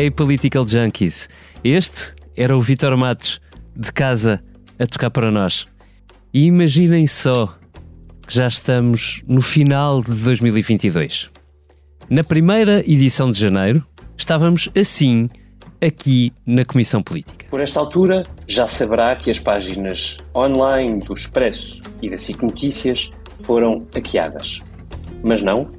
[0.00, 1.28] Hey Political Junkies,
[1.62, 3.38] este era o Vitor Matos,
[3.76, 4.42] de casa,
[4.78, 5.66] a tocar para nós.
[6.32, 7.54] E imaginem só
[8.26, 11.28] que já estamos no final de 2022.
[12.08, 13.86] Na primeira edição de janeiro,
[14.16, 15.28] estávamos assim,
[15.86, 17.44] aqui na Comissão Política.
[17.50, 23.10] Por esta altura, já saberá que as páginas online do Expresso e da SIC Notícias
[23.42, 24.60] foram hackeadas.
[25.22, 25.70] Mas não,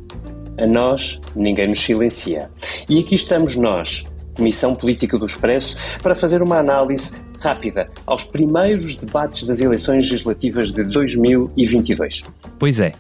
[0.60, 2.52] a nós ninguém nos silencia.
[2.88, 4.06] E aqui estamos nós,
[4.42, 10.72] Comissão Política do Expresso, para fazer uma análise rápida aos primeiros debates das eleições legislativas
[10.72, 12.24] de 2022.
[12.58, 12.94] Pois é.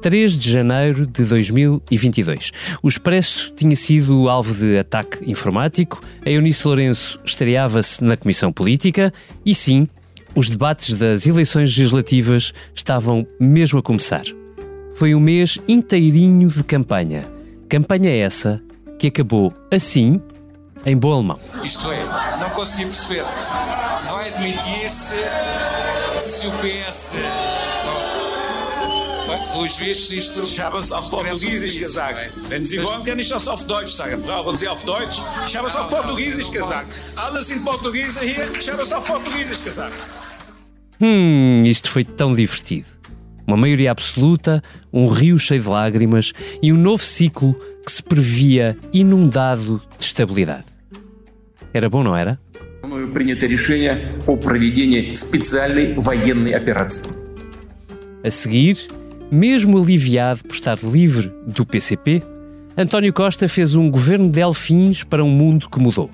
[0.00, 2.52] 3 de janeiro de 2022.
[2.82, 9.12] O Expresso tinha sido alvo de ataque informático, a Eunice Lourenço estreava-se na Comissão Política
[9.44, 9.86] e sim,
[10.34, 14.24] os debates das eleições legislativas estavam mesmo a começar.
[14.94, 17.24] Foi um mês inteirinho de campanha.
[17.68, 18.60] Campanha essa
[18.98, 20.20] que acabou assim,
[20.84, 21.38] em bom alemão.
[21.64, 22.04] Isto é,
[22.40, 23.24] não consegui perceber.
[24.04, 25.16] Vai admitir-se
[26.18, 27.16] se o PS.
[29.52, 30.46] Pelos vistos, isto.
[30.46, 32.32] Chama-se auf Portugiesisch gesagt.
[32.48, 34.22] Wenn Sie wollen, kann ich das auf Deutsch sagen.
[34.22, 35.22] Brauchen Sie auf Deutsch?
[35.46, 36.92] Ich habe es auf Portugiesisch gesagt.
[37.16, 39.94] Alles in Portugiese hier, ich habe es auf Portugiesisch gesagt.
[41.00, 42.86] Hum, isto foi tão divertido.
[43.46, 48.76] Uma maioria absoluta, um rio cheio de lágrimas e um novo ciclo que se previa
[48.92, 50.71] inundado de estabilidade.
[51.73, 52.39] Era bom, não era?
[52.83, 57.07] Мною принято решение о проведении специальной военной операции.
[58.23, 58.77] A seguir,
[59.31, 62.23] mesmo aliviado por estar livre do PCP,
[62.77, 66.09] António Costa fez um governo de elfins para um mundo que mudou.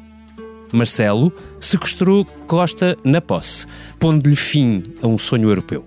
[0.72, 3.68] Marcelo sequestrou Costa na posse,
[4.00, 5.86] pondo-lhe fim a um sonho europeu.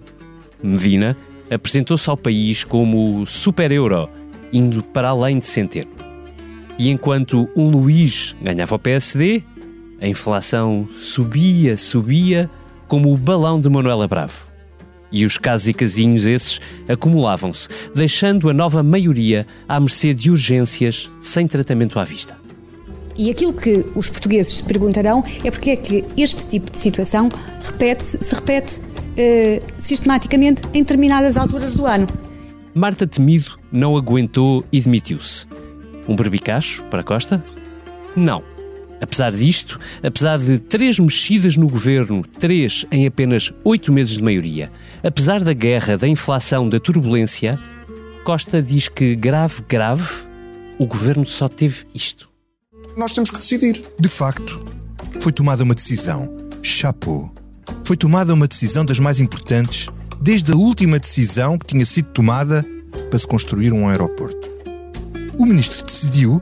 [0.62, 1.16] Medina
[1.50, 4.08] apresentou-se ao país como super-euro,
[4.52, 5.90] indo para além de Centeno.
[6.78, 9.42] E enquanto um Luís ganhava o PSD,
[10.01, 12.49] a inflação subia, subia,
[12.87, 14.49] como o balão de Manuela Bravo.
[15.11, 21.11] E os casos e casinhos esses acumulavam-se, deixando a nova maioria à mercê de urgências
[21.19, 22.35] sem tratamento à vista.
[23.17, 27.29] E aquilo que os portugueses se perguntarão é porque é que este tipo de situação
[27.63, 28.81] repete -se, repete
[29.17, 32.07] eh, sistematicamente em determinadas alturas do ano.
[32.73, 35.45] Marta Temido não aguentou e demitiu-se.
[36.07, 37.43] Um berbicacho para Costa?
[38.15, 38.43] Não.
[39.01, 44.71] Apesar disto, apesar de três mexidas no governo, três em apenas oito meses de maioria,
[45.03, 47.59] apesar da guerra, da inflação, da turbulência,
[48.23, 50.07] Costa diz que grave, grave,
[50.77, 52.29] o governo só teve isto.
[52.95, 53.81] Nós temos que decidir.
[53.99, 54.63] De facto,
[55.19, 56.31] foi tomada uma decisão.
[56.61, 57.33] Chapeau.
[57.83, 59.87] Foi tomada uma decisão das mais importantes,
[60.21, 62.63] desde a última decisão que tinha sido tomada
[63.09, 64.49] para se construir um aeroporto.
[65.37, 66.41] O ministro decidiu,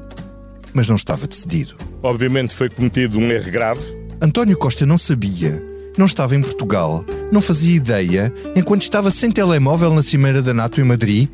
[0.73, 1.75] mas não estava decidido.
[2.01, 3.81] Obviamente foi cometido um erro grave.
[4.21, 5.63] António Costa não sabia,
[5.97, 10.79] não estava em Portugal, não fazia ideia, enquanto estava sem telemóvel na Cimeira da NATO
[10.81, 11.29] em Madrid,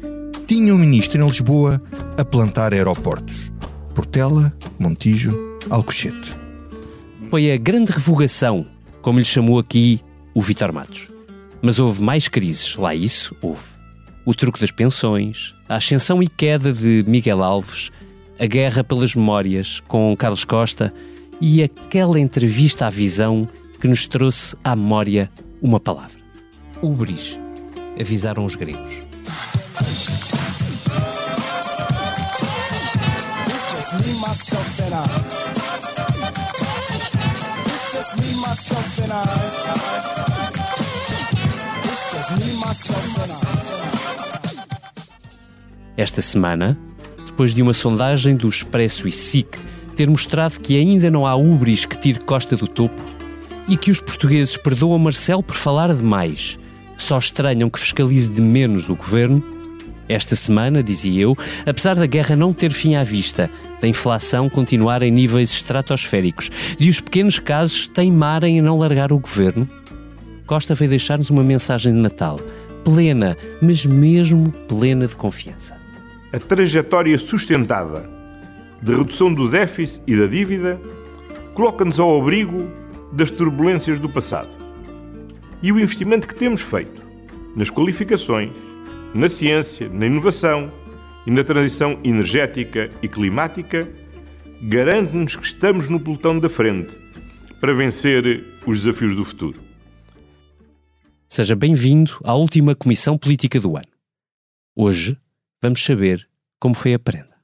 [0.48, 1.82] tinha um ministro em Lisboa
[2.18, 3.52] a plantar aeroportos.
[3.96, 5.34] Portela, Montijo,
[5.70, 6.36] Alcochete.
[7.32, 8.66] Foi a grande revogação,
[9.02, 10.00] como lhe chamou aqui
[10.34, 11.08] o Vitor Matos.
[11.62, 13.64] Mas houve mais crises, lá isso houve.
[14.26, 17.92] O truque das pensões, a ascensão e queda de Miguel Alves,
[18.40, 20.94] a guerra pelas memórias com Carlos Costa
[21.40, 23.48] e aquela entrevista à visão
[23.80, 25.30] que nos trouxe à memória
[25.62, 26.20] uma palavra.
[26.82, 27.40] Ubris,
[28.00, 29.04] avisaram os gregos.
[45.98, 46.78] Esta semana,
[47.36, 49.58] depois de uma sondagem do Expresso e SIC
[49.94, 53.02] ter mostrado que ainda não há ubris que tire Costa do topo
[53.68, 56.58] e que os portugueses perdoam Marcelo por falar demais,
[56.96, 59.44] só estranham que fiscalize de menos o governo,
[60.08, 65.04] esta semana, dizia eu, apesar da guerra não ter fim à vista, da inflação continuar
[65.04, 66.50] em níveis estratosféricos,
[66.80, 69.70] de os pequenos casos teimarem em não largar o governo,
[70.48, 72.40] Costa veio deixar-nos uma mensagem de Natal,
[72.86, 75.84] plena, mas mesmo plena de confiança.
[76.36, 78.10] A trajetória sustentada
[78.82, 80.78] de redução do déficit e da dívida
[81.54, 82.70] coloca-nos ao abrigo
[83.14, 84.50] das turbulências do passado.
[85.64, 87.02] E o investimento que temos feito
[87.56, 88.52] nas qualificações,
[89.14, 90.70] na ciência, na inovação
[91.26, 93.90] e na transição energética e climática
[94.62, 96.98] garante-nos que estamos no pelotão da frente
[97.62, 99.64] para vencer os desafios do futuro.
[101.30, 103.88] Seja bem-vindo à última Comissão Política do ano.
[104.76, 105.18] Hoje
[105.66, 106.28] vamos saber
[106.60, 107.36] como foi a prenda.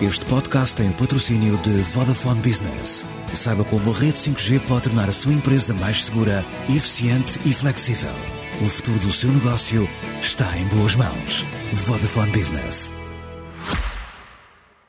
[0.00, 3.06] Este podcast tem o patrocínio de Vodafone Business.
[3.34, 8.10] Saiba como a rede 5G pode tornar a sua empresa mais segura, eficiente e flexível.
[8.62, 9.86] O futuro do seu negócio
[10.22, 11.44] está em boas mãos.
[11.72, 12.94] Vodafone Business.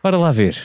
[0.02, 0.58] Para lá ver,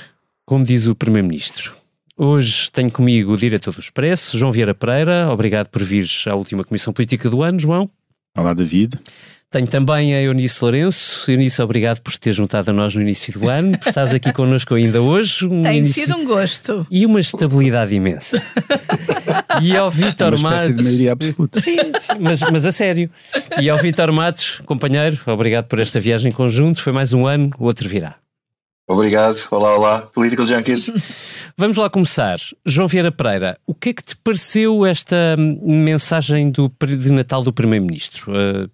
[0.47, 1.75] como diz o Primeiro-Ministro.
[2.17, 5.29] Hoje tenho comigo o diretor do Expresso, João Vieira Pereira.
[5.31, 7.91] Obrigado por vires à última Comissão Política do ano, João.
[8.37, 8.99] Olá, David.
[9.51, 11.31] Tenho também a Eunice Lourenço.
[11.31, 14.75] Eunice, obrigado por ter juntado a nós no início do ano, por estás aqui connosco
[14.75, 15.47] ainda hoje.
[15.47, 16.03] Um Tem início...
[16.03, 16.87] sido um gosto.
[16.91, 18.43] E uma estabilidade imensa.
[19.63, 20.77] e ao Vítor Matos.
[20.77, 21.63] de maioria absoluta.
[21.63, 23.11] Sim, sim mas, mas a sério.
[23.59, 26.83] E ao Vítor Matos, companheiro, obrigado por esta viagem em conjunto.
[26.83, 28.17] Foi mais um ano, o outro virá.
[28.87, 29.47] Obrigado.
[29.51, 30.03] Olá, olá.
[30.15, 30.93] Political Junkies.
[31.57, 32.39] Vamos lá começar.
[32.67, 37.53] João Vieira Pereira, o que é que te pareceu esta mensagem do, de Natal do
[37.53, 38.33] Primeiro-Ministro?
[38.33, 38.71] Uh,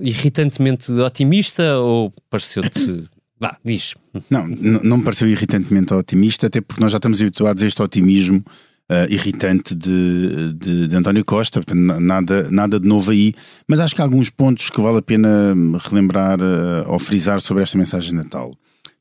[0.00, 3.04] irritantemente otimista ou pareceu-te.
[3.38, 3.94] Vá, diz.
[4.30, 8.44] Não, não me pareceu irritantemente otimista, até porque nós já estamos habituados a este otimismo
[8.90, 13.34] uh, irritante de, de, de, António Costa, nada, nada de novo aí,
[13.68, 17.62] mas acho que há alguns pontos que vale a pena relembrar uh, ou frisar sobre
[17.62, 18.56] esta mensagem de Natal.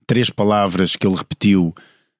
[0.07, 1.73] Três palavras que ele repetiu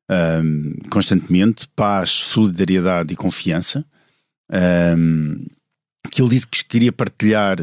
[0.10, 3.86] um, constantemente: paz, solidariedade e confiança.
[4.98, 5.46] Um,
[6.12, 7.58] que ele disse que queria partilhar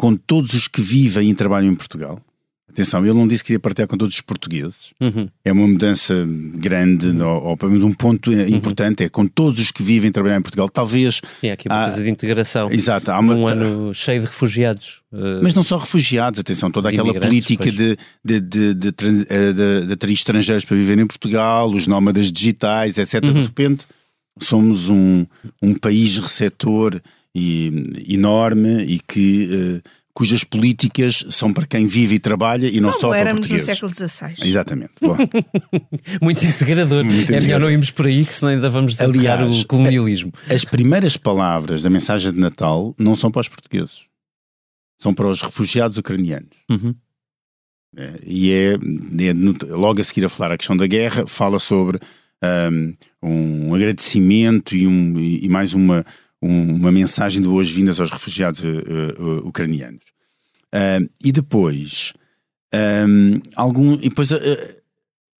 [0.00, 2.18] com todos os que vivem e trabalham em Portugal.
[2.70, 4.94] Atenção, ele não disse que queria partilhar com todos os portugueses.
[4.98, 5.28] Uhum.
[5.44, 6.14] É uma mudança
[6.54, 7.28] grande, uhum.
[7.28, 8.46] ou, ou um ponto uhum.
[8.46, 10.70] importante, é com todos os que vivem e trabalham em Portugal.
[10.70, 11.20] Talvez.
[11.44, 12.70] Há aqui uma há, coisa de integração.
[12.72, 13.10] Exato.
[13.10, 15.02] Há uma, um ano cheio de refugiados.
[15.12, 20.12] Uh, Mas não só refugiados, atenção, toda aquela política de, de, de, de, de, de,
[20.14, 23.22] estrangeiros para viver em Portugal, os nómadas digitais, etc.
[23.22, 23.34] Uhum.
[23.34, 23.84] De repente,
[24.40, 25.26] somos um,
[25.60, 26.98] um país receptor
[27.34, 29.80] e, enorme e que.
[29.84, 33.48] Uh, cujas políticas são para quem vive e trabalha e não Como só para éramos
[33.48, 33.66] portugueses.
[33.66, 34.48] no século XVI.
[34.48, 34.92] Exatamente.
[36.20, 37.04] Muito integrador.
[37.04, 40.32] Muito é melhor não irmos por aí que senão ainda vamos Aliás, o colonialismo.
[40.48, 44.02] As primeiras palavras da mensagem de Natal não são para os portugueses.
[44.98, 46.58] São para os refugiados ucranianos.
[46.68, 46.94] Uhum.
[47.96, 51.98] É, e é, é, logo a seguir a falar a questão da guerra, fala sobre
[53.22, 56.04] um, um agradecimento e, um, e mais uma,
[56.42, 60.04] um, uma mensagem de boas-vindas aos refugiados uh, ucranianos.
[61.22, 62.12] E depois,
[62.74, 64.36] um, algum, e depois a,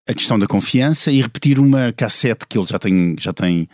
[0.08, 3.68] a, questão da confiança e repetir uma cassete que ele já tem, já tem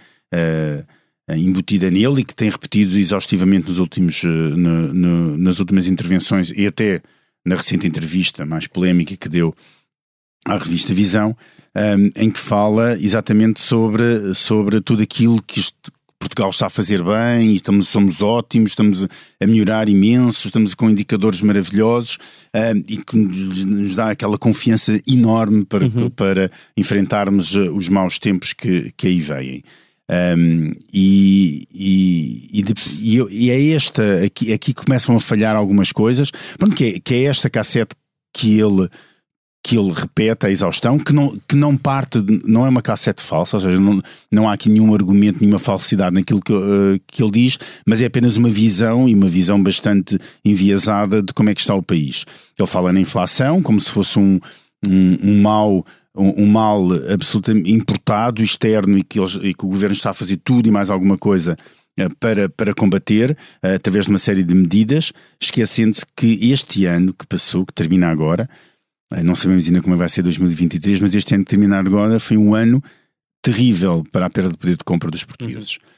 [1.30, 6.66] embutida nele e que tem repetido exaustivamente nos últimos, no, no, nas últimas intervenções e
[6.66, 7.02] até
[7.46, 9.54] na recente entrevista mais polémica que deu
[10.44, 11.36] à revista Visão,
[11.76, 15.60] um, em que fala exatamente sobre, sobre tudo aquilo que,
[16.18, 20.90] Portugal está a fazer bem e estamos, somos ótimos, estamos a melhorar imenso, estamos com
[20.90, 22.16] indicadores maravilhosos
[22.54, 26.10] uh, e que nos, nos, dá aquela confiança enorme para, uhum.
[26.10, 29.62] para enfrentarmos ah, os maus tempos que, que aí vêm.
[30.08, 32.64] Um, e, e,
[33.00, 37.14] e, e, é esta, aqui, aqui começam a falhar algumas coisas, Pronto, que, é, que
[37.14, 37.96] é esta cassete
[38.32, 38.88] que ele
[39.66, 43.56] que ele repete a exaustão, que não, que não parte, não é uma cassete falsa,
[43.56, 47.32] ou seja, não, não há aqui nenhum argumento, nenhuma falsidade naquilo que, uh, que ele
[47.32, 51.60] diz, mas é apenas uma visão e uma visão bastante enviesada de como é que
[51.60, 52.24] está o país.
[52.56, 54.38] Ele fala na inflação como se fosse um,
[54.86, 59.96] um, um mal um, mal absolutamente importado, externo e que, eles, e que o governo
[59.96, 61.56] está a fazer tudo e mais alguma coisa
[62.00, 63.32] uh, para, para combater
[63.64, 68.06] uh, através de uma série de medidas, esquecendo-se que este ano que passou, que termina
[68.06, 68.75] agora, eh,
[69.22, 72.36] não sabemos ainda como é vai ser 2023, mas este ano que terminar agora foi
[72.36, 72.82] um ano
[73.42, 75.76] terrível para a perda de poder de compra dos portugueses.
[75.76, 75.96] Uhum.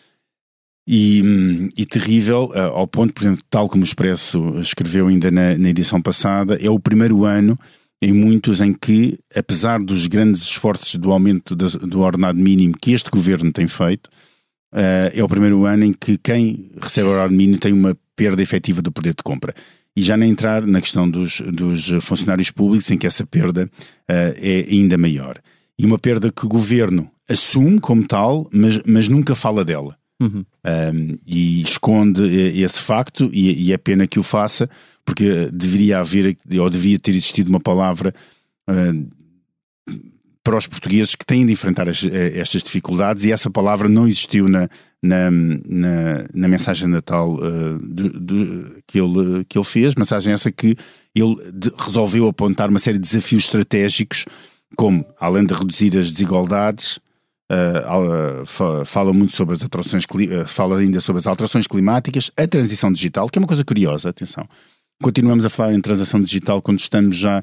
[0.91, 5.57] E, e, terrível uh, ao ponto, por exemplo, tal como o Expresso escreveu ainda na,
[5.59, 7.59] na, edição passada, é o primeiro ano
[8.01, 12.93] em muitos em que, apesar dos grandes esforços do aumento do, do ordenado mínimo que
[12.93, 14.07] este governo tem feito,
[14.75, 18.43] uh, é o primeiro ano em que quem recebe o ordenado mínimo tem uma perda
[18.43, 19.55] efetiva do poder de compra
[19.97, 24.35] e já nem entrar na questão dos, dos funcionários públicos, em que essa perda uh,
[24.37, 25.39] é ainda maior.
[25.79, 29.97] E uma perda que o governo assume como tal, mas, mas nunca fala dela.
[30.21, 30.45] Uhum.
[30.67, 32.23] Um, e esconde
[32.61, 34.69] esse facto, e, e, é pena que o faça,
[35.05, 38.13] porque deveria haver, ou deveria ter existido uma palavra
[38.69, 39.09] uh,
[40.49, 44.09] para os portugueses que têm de enfrentar as, eh, estas dificuldades, e essa palavra não
[44.09, 44.67] existiu na,
[45.03, 50.51] na, na, na mensagem Natal uh, de, de, que, ele, que ele fez, mensagem essa
[50.51, 50.75] que
[51.15, 54.25] ele de, resolveu apontar uma série de desafios estratégicos,
[54.75, 56.99] como, além de reduzir as desigualdades,
[57.51, 60.05] Uh, fala muito sobre as alterações,
[60.47, 64.47] fala ainda sobre as alterações climáticas, a transição digital, que é uma coisa curiosa, atenção.
[65.03, 67.43] Continuamos a falar em transição digital quando estamos já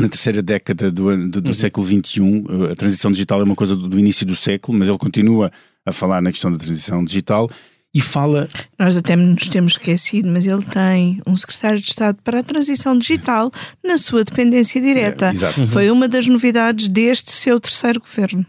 [0.00, 1.54] na terceira década do, do, do uhum.
[1.54, 2.22] século XXI.
[2.70, 5.50] A transição digital é uma coisa do, do, início do século, mas ele continua
[5.84, 7.50] a falar na questão da transição digital
[7.94, 8.48] e fala.
[8.78, 12.98] Nós até nos temos esquecido, mas ele tem um secretário de Estado para a transição
[12.98, 13.52] digital
[13.84, 15.30] na sua dependência direta.
[15.30, 18.46] É, Foi uma das novidades deste seu terceiro governo.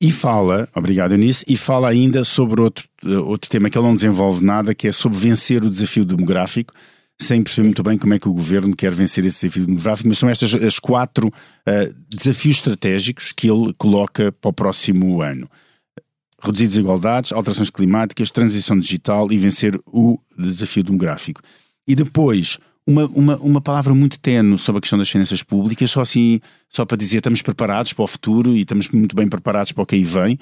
[0.00, 2.86] E fala, obrigado Eunice, e fala ainda sobre outro,
[3.24, 6.74] outro tema que ele não desenvolve nada, que é sobre vencer o desafio demográfico,
[7.20, 10.18] sem perceber muito bem como é que o governo quer vencer esse desafio demográfico, mas
[10.18, 15.48] são estas as quatro uh, desafios estratégicos que ele coloca para o próximo ano.
[16.42, 21.40] Reduzir desigualdades, alterações climáticas, transição digital e vencer o desafio demográfico.
[21.88, 26.00] E depois, uma, uma, uma palavra muito tenue sobre a questão das finanças públicas, só
[26.00, 29.82] assim, só para dizer estamos preparados para o futuro e estamos muito bem preparados para
[29.82, 30.38] o que aí vem.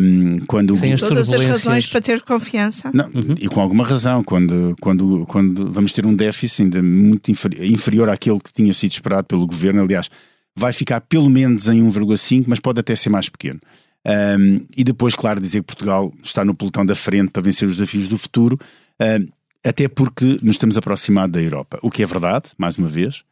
[0.00, 2.90] Um, quando Sem todas as razões para ter confiança.
[2.94, 3.34] Não, uhum.
[3.38, 8.08] E com alguma razão, quando, quando, quando vamos ter um déficit ainda muito inferior, inferior
[8.08, 10.08] àquele que tinha sido esperado pelo governo, aliás,
[10.56, 13.60] vai ficar pelo menos em 1,5, mas pode até ser mais pequeno.
[14.06, 17.76] Um, e depois, claro, dizer que Portugal está no pelotão da frente para vencer os
[17.76, 18.58] desafios do futuro.
[19.00, 19.26] Um,
[19.64, 21.78] até porque nos temos aproximado da Europa.
[21.82, 23.24] O que é verdade, mais uma vez,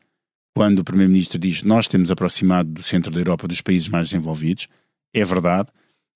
[0.54, 4.68] quando o Primeiro-Ministro diz nós temos aproximado do centro da Europa dos países mais desenvolvidos,
[5.14, 5.68] é verdade,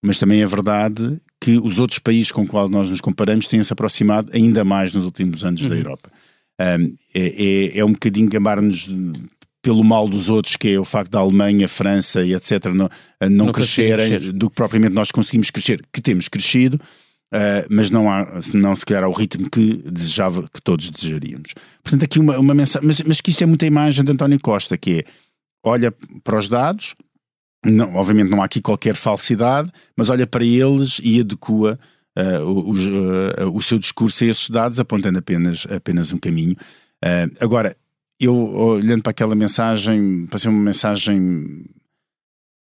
[0.03, 3.73] mas também é verdade que os outros países com os quais nós nos comparamos têm-se
[3.73, 5.69] aproximado ainda mais nos últimos anos uhum.
[5.69, 6.11] da Europa.
[6.59, 8.89] Um, é, é, é, um bocadinho gambar-nos
[9.61, 12.67] pelo mal dos outros, que é o facto da Alemanha, França e etc.
[12.67, 12.89] não,
[13.21, 16.81] não, não crescerem do que propriamente nós conseguimos crescer, que temos crescido.
[17.35, 21.55] Uh, mas não há, não se calhar ao ritmo que desejava, que todos desejaríamos.
[21.83, 24.79] Portanto, aqui uma, uma mensagem, mas, mas que isto é muita imagem de António Costa,
[24.79, 25.05] que é
[25.65, 25.93] olha
[26.23, 26.95] para os dados,
[27.65, 31.79] não, obviamente não há aqui qualquer falsidade, mas olha para eles e adequa
[32.17, 36.57] uh, o, uh, o, seu discurso a esses dados, apontando apenas, apenas um caminho.
[37.41, 37.77] agora,
[38.21, 41.67] eu olhando para aquela mensagem, passei uma mensagem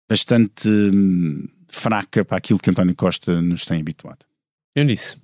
[0.09, 4.25] bastante hum, fraca para aquilo que António Costa nos tem habituado.
[4.75, 5.17] Eu disse.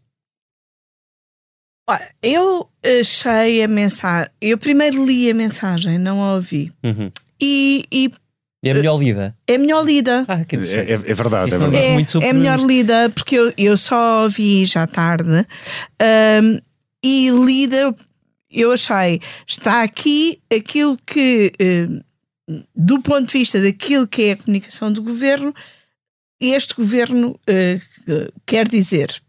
[1.88, 2.68] Olha, eu
[3.00, 4.30] achei a mensagem.
[4.40, 6.70] Eu primeiro li a mensagem, não a ouvi.
[6.84, 7.10] Uhum.
[7.40, 8.10] E, e
[8.62, 9.36] é melhor lida.
[9.46, 10.24] É melhor lida.
[10.26, 11.54] Ah, é, é, é, verdade.
[11.54, 11.76] É, verdade.
[11.76, 15.46] É, é, melhor lida porque eu, eu só ouvi já tarde
[16.42, 16.60] um,
[17.02, 17.94] e lida
[18.50, 21.52] eu achei está aqui aquilo que
[22.48, 25.54] um, do ponto de vista daquilo que é a comunicação do governo
[26.40, 29.22] este governo uh, quer dizer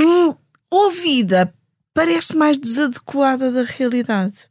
[0.00, 0.34] hum,
[0.70, 1.52] ouvida
[1.94, 4.48] parece mais desadequada da realidade.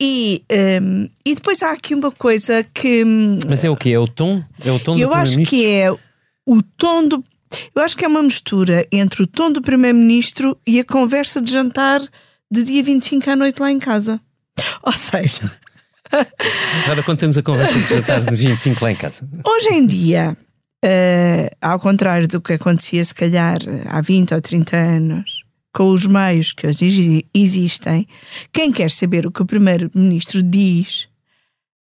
[0.00, 0.44] E,
[0.82, 3.04] um, e depois há aqui uma coisa que.
[3.04, 3.92] Hum, Mas é o que?
[3.92, 4.42] É o tom?
[4.64, 7.24] É o tom eu acho que é o tom do.
[7.74, 11.52] Eu acho que é uma mistura entre o tom do Primeiro-Ministro e a conversa de
[11.52, 12.00] jantar
[12.50, 14.20] de dia 25 à noite lá em casa.
[14.82, 15.50] Ou seja.
[16.84, 19.28] Agora conta-nos a conversa de jantar de 25 lá em casa.
[19.44, 20.36] Hoje em dia,
[20.84, 26.04] Uh, ao contrário do que acontecia, se calhar, há 20 ou 30 anos, com os
[26.04, 28.06] meios que hoje existem,
[28.52, 31.08] quem quer saber o que o Primeiro-Ministro diz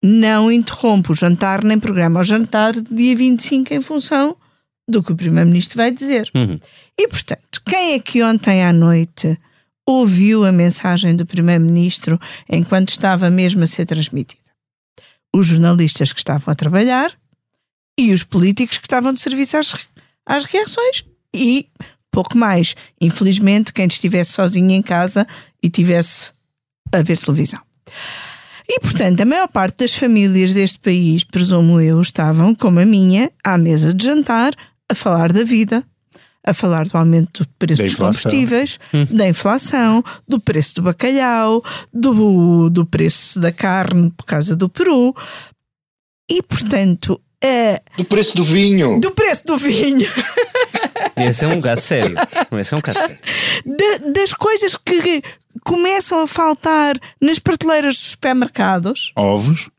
[0.04, 4.36] não interrompe o jantar nem programa o jantar de dia 25 em função
[4.88, 6.30] do que o Primeiro-Ministro vai dizer.
[6.36, 6.60] Uhum.
[6.98, 9.38] E, portanto, quem é que ontem à noite
[9.86, 14.42] ouviu a mensagem do Primeiro-Ministro enquanto estava mesmo a ser transmitida?
[15.34, 17.12] Os jornalistas que estavam a trabalhar
[17.98, 19.88] e os políticos que estavam de serviço às,
[20.26, 21.68] às reações e
[22.12, 22.76] pouco mais.
[23.00, 25.26] Infelizmente, quem estivesse sozinho em casa
[25.62, 26.32] e tivesse
[26.92, 27.62] a ver televisão.
[28.68, 33.30] E, portanto, a maior parte das famílias deste país, presumo eu, estavam, como a minha,
[33.44, 34.54] à mesa de jantar,
[34.90, 35.84] a falar da vida,
[36.46, 39.06] a falar do aumento do preço dos combustíveis, hum.
[39.16, 45.14] da inflação, do preço do bacalhau, do, do preço da carne por causa do Peru.
[46.30, 49.00] E, portanto, é, do preço do vinho.
[49.00, 50.08] Do preço do vinho.
[51.18, 52.16] Esse é um caso sério.
[52.60, 53.20] Esse é um caso sério.
[54.14, 55.24] das coisas que
[55.64, 59.12] começam a faltar nas prateleiras dos supermercados.
[59.16, 59.70] Ovos.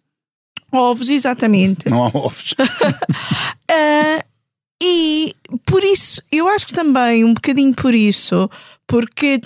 [0.73, 1.89] Ovos, exatamente.
[1.89, 2.55] Não há ovos.
[2.59, 4.25] uh,
[4.83, 8.51] e por isso, eu acho que também, um bocadinho por isso,
[8.87, 9.41] porque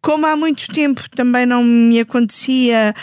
[0.00, 2.94] como há muito tempo também não me acontecia,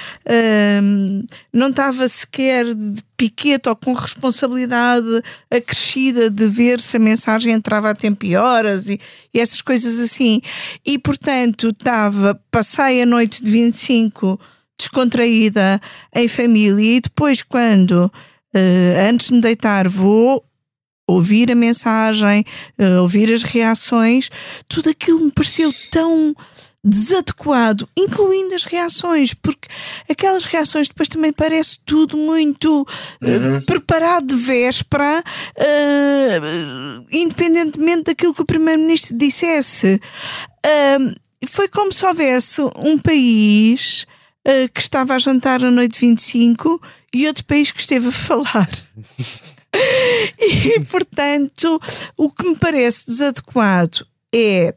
[0.81, 7.53] hum, não estava sequer de piquete ou com responsabilidade acrescida de ver se a mensagem
[7.53, 8.99] entrava a tempo e horas e,
[9.33, 10.41] e essas coisas assim.
[10.85, 14.39] E portanto, estava, passei a noite de 25
[14.77, 15.79] descontraída
[16.13, 20.43] em família e depois, quando uh, antes de me deitar, vou
[21.07, 22.43] ouvir a mensagem,
[22.79, 24.29] uh, ouvir as reações,
[24.67, 26.35] tudo aquilo me pareceu tão
[26.83, 29.69] desadequado, incluindo as reações, porque
[30.09, 32.85] aquelas reações depois também parece tudo muito
[33.21, 33.57] uhum.
[33.57, 35.23] uh, preparado de véspera,
[35.57, 40.01] uh, independentemente daquilo que o Primeiro-Ministro dissesse.
[40.65, 41.15] Uh,
[41.47, 44.05] foi como se houvesse um país
[44.73, 46.81] que estava a jantar na noite 25
[47.13, 48.69] e outro país que esteve a falar.
[50.37, 51.79] e, portanto,
[52.17, 54.75] o que me parece desadequado é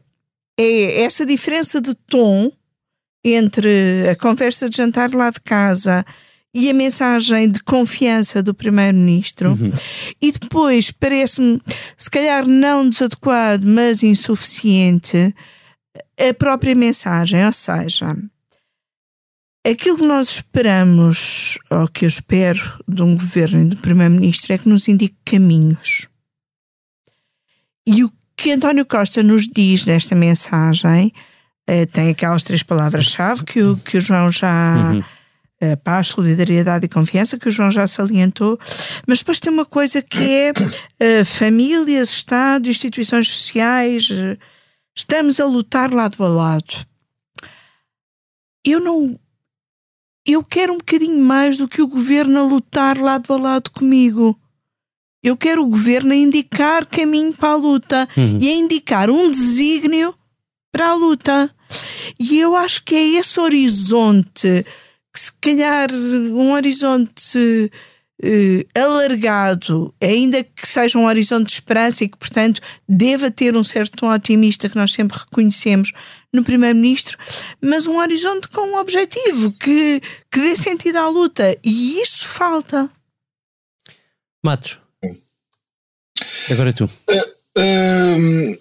[0.57, 2.51] é essa diferença de tom
[3.23, 6.05] entre a conversa de jantar lá de casa
[6.53, 9.71] e a mensagem de confiança do Primeiro-Ministro, uhum.
[10.19, 11.61] e depois parece-me,
[11.95, 15.35] se calhar não desadequado, mas insuficiente,
[16.19, 17.45] a própria mensagem.
[17.45, 18.17] Ou seja,
[19.63, 24.57] aquilo que nós esperamos, ou que eu espero de um governo e do Primeiro-Ministro, é
[24.57, 26.07] que nos indique caminhos.
[27.85, 31.11] E o que António Costa nos diz nesta mensagem
[31.67, 34.91] eh, tem aquelas três palavras-chave que o, que o João já.
[34.93, 35.03] Uhum.
[35.59, 38.59] Eh, paz, solidariedade e confiança, que o João já salientou,
[39.07, 44.37] mas depois tem uma coisa que é uh, famílias, Estado, instituições sociais, uh,
[44.95, 46.85] estamos a lutar lado a lado.
[48.63, 49.19] Eu não.
[50.27, 54.39] Eu quero um bocadinho mais do que o governo a lutar lado a lado comigo.
[55.27, 58.39] Eu quero o governo a indicar caminho para a luta uhum.
[58.39, 60.15] e a indicar um desígnio
[60.71, 61.53] para a luta.
[62.17, 64.65] E eu acho que é esse horizonte,
[65.13, 67.69] que se calhar um horizonte
[68.23, 73.65] uh, alargado, ainda que seja um horizonte de esperança e que, portanto, deva ter um
[73.65, 75.91] certo tom otimista que nós sempre reconhecemos
[76.31, 77.17] no Primeiro-Ministro,
[77.61, 81.57] mas um horizonte com um objetivo que, que dê sentido à luta.
[81.61, 82.89] E isso falta.
[84.41, 84.86] Matos.
[86.49, 86.85] Agora é tu.
[86.85, 88.59] Uh, uh,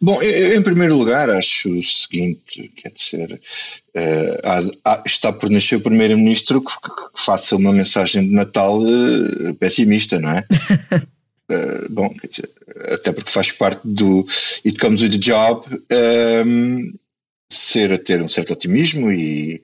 [0.00, 5.50] bom, eu, em primeiro lugar, acho o seguinte: quer dizer, uh, há, há, está por
[5.50, 10.44] nascer o primeiro-ministro que, que, faça uma mensagem de Natal eh, pessimista, não é?
[11.50, 12.50] Eh, bom, quer dizer,
[12.94, 14.26] até porque faz parte do
[14.64, 16.94] It Comes with the Job ehm,
[17.50, 19.60] ser a ter um certo otimismo e,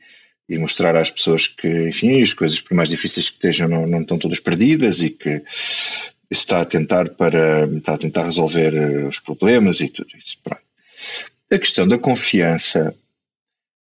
[0.48, 4.02] e mostrar às pessoas que, enfim, as coisas, por mais difíceis que estejam, não, não
[4.02, 5.42] estão todas perdidas e que
[6.30, 10.38] está a tentar para está a tentar resolver uh, os problemas e tudo isso.
[10.42, 10.62] Pronto.
[11.50, 12.94] A questão da confiança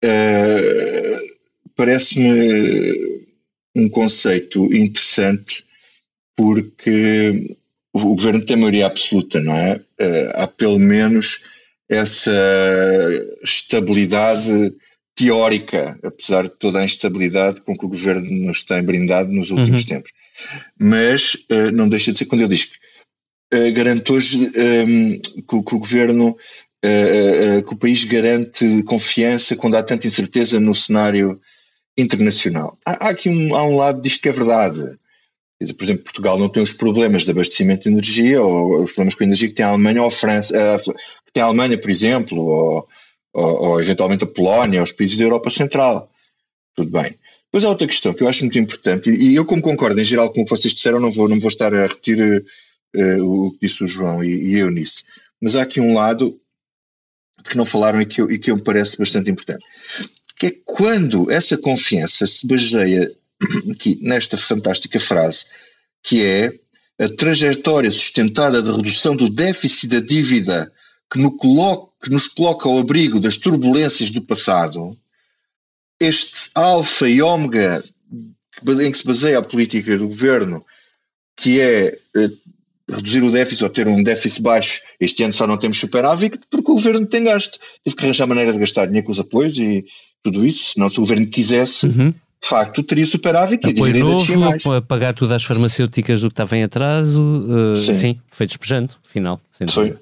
[0.04, 1.20] uh,
[1.76, 3.28] parece-me
[3.76, 5.66] um conceito interessante
[6.36, 7.56] porque
[7.94, 9.76] o governo tem maioria absoluta, não é?
[9.76, 11.44] Uh, há pelo menos
[11.90, 12.32] essa
[13.44, 14.74] estabilidade
[15.14, 19.82] teórica, apesar de toda a instabilidade com que o governo nos tem brindado nos últimos
[19.82, 19.88] uhum.
[19.88, 20.12] tempos
[20.80, 22.78] mas uh, não deixa de ser quando diz que
[23.58, 29.56] uh, garante hoje um, ehm, que, que, o governo, uh, que o país garante confiança
[29.56, 31.40] quando há tanta incerteza no cenário
[31.98, 32.78] internacional.
[32.86, 35.00] Há, há aqui um, há um lado disto que é verdade.
[35.78, 39.24] Por exemplo, Portugal não tem os problemas de abastecimento de energia ou os problemas com
[39.24, 40.82] a energia que tem a Alemanha ou a França,
[41.26, 42.88] que tem a Alemanha, por exemplo, ou,
[43.32, 46.10] ou, ou eventualmente a Polónia, ou os países da Europa Central.
[46.76, 47.16] Tudo bem.
[47.52, 50.32] Depois há outra questão que eu acho muito importante, e eu, como concordo em geral
[50.32, 52.46] com o que vocês disseram, não vou, não vou estar a repetir
[52.96, 55.04] uh, o que disse o João e, e, eu nisso.
[55.42, 56.40] Mas há aqui um lado
[57.44, 59.66] que não falaram e que, eu, e que eu me parece bastante importante,
[60.40, 63.12] que é quando essa confiança se baseia
[63.70, 65.48] aqui nesta fantástica frase,
[66.02, 66.54] que é
[67.04, 70.72] a trajetória sustentada de redução do déficit da dívida
[71.12, 74.98] que, no coloca, que nos coloca ao abrigo das turbulências do passado,
[76.02, 77.84] este alfa e ômega
[78.84, 80.66] em que se baseia a política do governo,
[81.38, 82.30] que é eh,
[82.90, 86.72] reduzir o déficit ou ter um déficit baixo, este ano só não temos superávit porque
[86.72, 87.60] o governo tem gasto.
[87.84, 89.86] Teve que arranjar maneira de gastar dinheiro com os apoios e
[90.24, 92.10] tudo isso, senão se o governo quisesse, uhum.
[92.12, 96.58] de facto, teria superávit Apoio e novo, a pagar tudo às farmacêuticas do que estava
[96.58, 97.94] em atraso, uh, sim.
[97.94, 98.20] sim.
[98.30, 99.40] foi despejando, final.
[99.70, 99.96] Foi.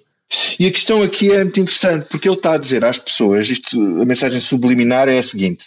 [0.60, 3.80] E a questão aqui é muito interessante, porque ele está a dizer às pessoas, isto,
[4.02, 5.66] a mensagem subliminar é a seguinte,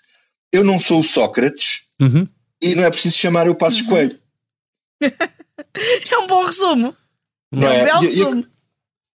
[0.53, 2.29] eu não sou o Sócrates uhum.
[2.61, 3.87] e não é preciso chamar o Passos uhum.
[3.89, 4.19] Coelho.
[5.01, 6.97] é um bom resumo.
[7.51, 8.47] Não é, um belo resumo.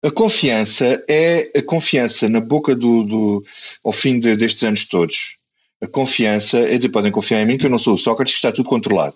[0.04, 3.46] A, a, confiança é a confiança na boca do, do
[3.84, 5.38] ao fim de, destes anos todos.
[5.82, 8.38] A confiança é dizer, podem confiar em mim que eu não sou o Sócrates, que
[8.38, 9.15] está tudo controlado.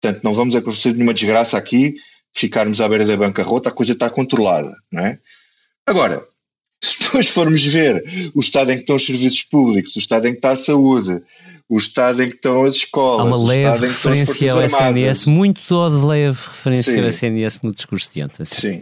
[0.00, 1.96] Portanto, não vamos acontecer nenhuma desgraça aqui,
[2.34, 5.18] ficarmos à beira da bancarrota, a coisa está controlada, não é?
[5.86, 6.22] Agora,
[6.82, 10.32] se depois formos ver o estado em que estão os serviços públicos, o estado em
[10.32, 11.22] que está a saúde,
[11.68, 13.20] o estado em que estão as escolas.
[13.20, 17.00] Há uma leve referência ao SNS, muito de leve referência Sim.
[17.00, 18.44] ao SNS no discurso de ontem.
[18.44, 18.80] Sim.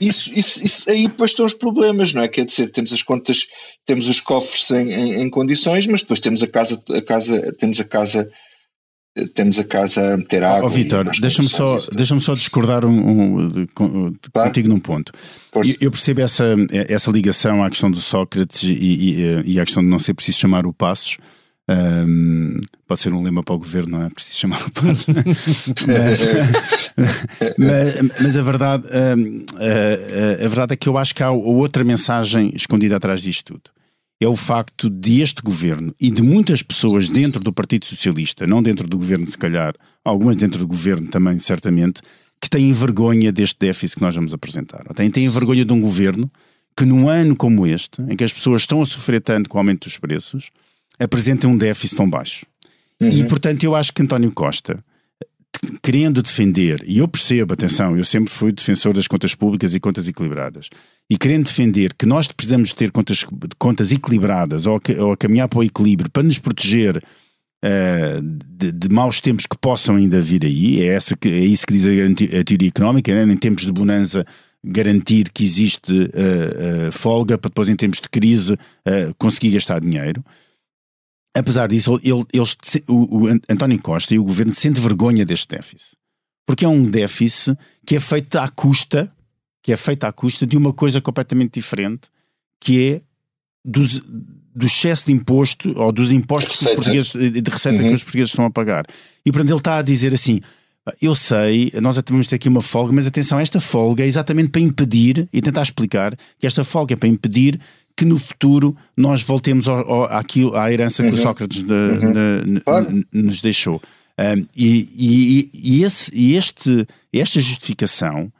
[0.00, 2.28] isso, isso, isso, aí depois estão os problemas, não é?
[2.28, 3.46] Quer dizer, temos as contas,
[3.84, 7.80] temos os cofres em, em, em, condições, mas depois temos a casa, a casa, temos
[7.80, 8.30] a casa,
[9.34, 10.62] temos a casa a meter água.
[10.62, 14.48] Ó oh, Vitor, deixa-me só, deixa só discordar um, um, de, claro.
[14.48, 15.12] contigo num ponto.
[15.52, 19.82] Eu, eu, percebo essa, essa ligação à questão do Sócrates e, e, e à questão
[19.82, 21.18] de não ser preciso chamar o Passos.
[21.68, 25.06] Um, pode ser um lema para o governo, não é preciso chamar o Passos.
[25.86, 26.26] mas,
[27.58, 31.84] mas, mas, a verdade, a, a, a verdade é que eu acho que há outra
[31.84, 33.70] mensagem escondida atrás disto tudo
[34.22, 38.62] é o facto de este governo e de muitas pessoas dentro do Partido Socialista, não
[38.62, 42.02] dentro do governo, se calhar, algumas dentro do governo também, certamente,
[42.38, 44.84] que têm vergonha deste déficit que nós vamos apresentar.
[44.94, 46.30] Têm, têm vergonha de um governo
[46.76, 49.60] que, num ano como este, em que as pessoas estão a sofrer tanto com o
[49.60, 50.50] aumento dos preços,
[51.00, 52.46] apresenta um déficit tão baixo.
[53.00, 53.08] Uhum.
[53.08, 54.78] E, portanto, eu acho que António Costa
[55.82, 60.08] querendo defender, e eu percebo, atenção, eu sempre fui defensor das contas públicas e contas
[60.08, 60.70] equilibradas,
[61.08, 63.24] e querendo defender que nós precisamos ter contas,
[63.58, 68.88] contas equilibradas ou, ou a caminhar para o equilíbrio para nos proteger uh, de, de,
[68.88, 72.40] maus tempos que possam ainda vir aí, é, essa que, é isso que diz a,
[72.40, 73.30] a teoria económica, né?
[73.30, 74.24] em tempos de bonança
[74.64, 78.56] garantir que existe uh, uh, folga para depois em tempos de crise
[79.18, 80.24] conseguir gastar dinheiro
[81.34, 82.56] apesar disso, ele, eles,
[82.88, 85.96] o, o, António Costa e o governo sentem vergonha deste déficit.
[86.46, 89.12] Porque é um déficit que é feito à custa,
[89.62, 92.08] que é feito à custa de uma coisa completamente diferente,
[92.60, 93.02] que é
[93.64, 97.88] dos, do excesso de imposto ou dos impostos de receita, de receita uhum.
[97.88, 98.84] que os portugueses estão a pagar.
[99.24, 100.40] E portanto ele está a dizer assim:
[101.00, 104.60] eu sei, nós vamos ter aqui uma folga, mas atenção, esta folga é exatamente para
[104.60, 107.60] impedir e tentar explicar que esta folga é para impedir
[108.00, 111.10] que no futuro nós voltemos ao, ao, àquilo, à herança uhum.
[111.10, 112.58] que o Sócrates uhum.
[112.64, 113.04] claro.
[113.12, 113.78] nos deixou.
[114.18, 118.32] Um, e, e, e, esse, e este, esta justificação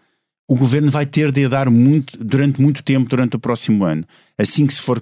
[0.49, 4.03] o governo vai ter de dar muito, durante muito tempo, durante o próximo ano.
[4.38, 5.01] Assim que se for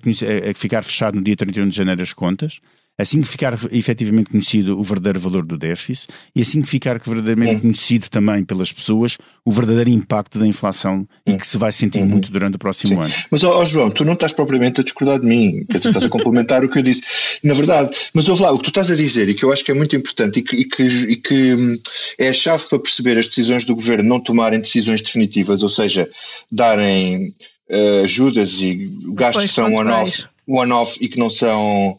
[0.57, 2.59] ficar fechado no dia 31 de janeiro as contas,
[2.99, 7.63] assim que ficar efetivamente conhecido o verdadeiro valor do déficit e assim que ficar verdadeiramente
[7.63, 12.07] conhecido também pelas pessoas o verdadeiro impacto da inflação e que se vai sentir uhum.
[12.07, 13.01] muito durante o próximo Sim.
[13.03, 13.15] ano.
[13.31, 16.09] Mas, ó, João, tu não estás propriamente a discordar de mim, que tu estás a
[16.09, 17.03] complementar o que eu disse.
[17.45, 19.65] Na verdade, mas ouve lá, o que tu estás a dizer e que eu acho
[19.65, 21.79] que é muito importante e que, e que, e que hum,
[22.19, 26.09] é a chave para perceber as decisões do governo não tomarem decisões definitivas, ou seja,
[26.51, 27.33] darem
[27.71, 31.99] uh, ajudas e gastos que são one-off one e que não são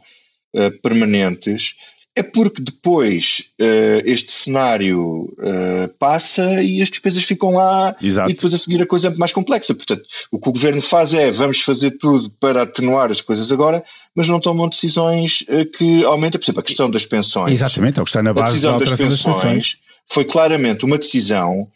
[0.55, 1.75] uh, permanentes,
[2.15, 8.29] é porque depois uh, este cenário uh, passa e as despesas ficam lá Exato.
[8.29, 9.73] e depois a seguir a coisa é mais complexa.
[9.73, 13.83] Portanto, o que o governo faz é vamos fazer tudo para atenuar as coisas agora,
[14.15, 15.45] mas não tomam decisões
[15.77, 17.53] que aumentem, por exemplo, a questão das pensões.
[17.53, 19.77] Exatamente, é o que está na base da das pensões, das pensões.
[20.11, 21.69] Foi claramente uma decisão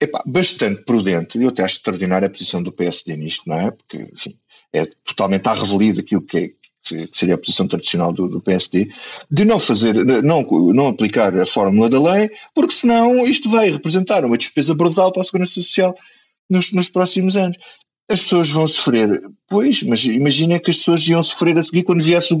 [0.00, 3.70] epá, bastante prudente, e eu até acho extraordinária a posição do PSD nisto, não é?
[3.70, 4.36] Porque, enfim,
[4.72, 6.50] é totalmente à revelia daquilo que é,
[6.94, 8.88] que seria a posição tradicional do, do, PSD,
[9.30, 14.24] de não fazer, não, não aplicar a fórmula da lei, porque senão isto vai representar
[14.24, 15.96] uma despesa brutal para a Segurança Social
[16.48, 17.56] nos, nos próximos anos.
[18.08, 22.04] As pessoas vão sofrer, pois, mas imagina que as pessoas iam sofrer a seguir quando
[22.04, 22.38] viesse o,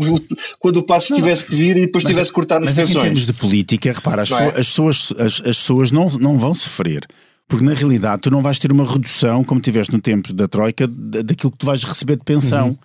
[0.60, 2.94] quando o passo tivesse que vir e depois mas, tivesse que cortar nas mas pensões.
[2.94, 4.46] Mas em termos de política, repara, as, é?
[4.48, 7.04] as pessoas, as, as pessoas não, não vão sofrer.
[7.48, 10.86] Porque na realidade tu não vais ter uma redução, como tiveste no tempo da Troika,
[10.88, 12.68] daquilo que tu vais receber de pensão.
[12.68, 12.78] Uhum.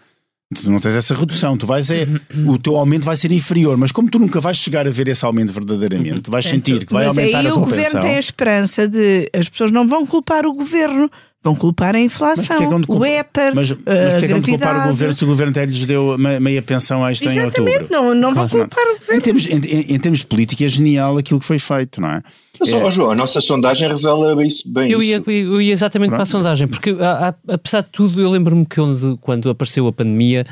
[0.53, 2.05] Tu não tens essa redução, tu vais é,
[2.45, 5.23] o teu aumento vai ser inferior, mas como tu nunca vais chegar a ver esse
[5.23, 8.19] aumento verdadeiramente, vais sentir que vai mas aumentar aí a tua o governo tem a
[8.19, 11.09] esperança de as pessoas não vão culpar o governo,
[11.41, 14.89] vão culpar a inflação, mas é o éter, mas, mas que é que culpar o
[14.89, 17.69] governo se o governo até lhes deu meia pensão a esta em outubro?
[17.69, 19.15] Exatamente, não, não vão culpar o governo.
[19.15, 22.21] Em termos, em, em termos de política é genial aquilo que foi feito, não é?
[22.61, 22.91] Mas, é.
[22.91, 24.91] João, a nossa sondagem revela isso bem.
[24.91, 26.17] Eu ia, eu ia exatamente Pronto.
[26.17, 29.87] para a sondagem, porque a, a, apesar de tudo, eu lembro-me que onde, quando apareceu
[29.87, 30.45] a pandemia,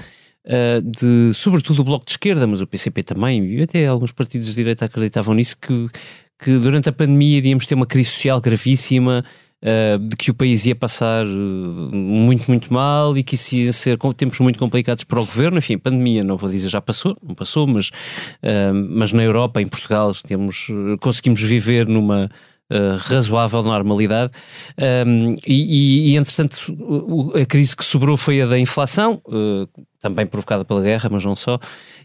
[0.45, 4.47] uh, de, sobretudo o Bloco de Esquerda, mas o PCP também, e até alguns partidos
[4.47, 5.87] de direita acreditavam nisso, que,
[6.43, 9.23] que durante a pandemia iríamos ter uma crise social gravíssima,
[9.61, 11.29] Uh, de que o país ia passar uh,
[11.93, 15.57] muito, muito mal e que isso ia ser tempos muito complicados para o governo.
[15.57, 19.67] Enfim, pandemia, não vou dizer já passou, não passou, mas, uh, mas na Europa, em
[19.67, 20.67] Portugal, temos,
[21.01, 22.29] conseguimos viver numa.
[23.09, 24.31] razoável normalidade
[25.07, 26.71] um, e, e, e, entretanto
[27.33, 29.19] a crise que sobrou foi a da inflação
[29.99, 31.59] também provocada pela guerra, mas não só.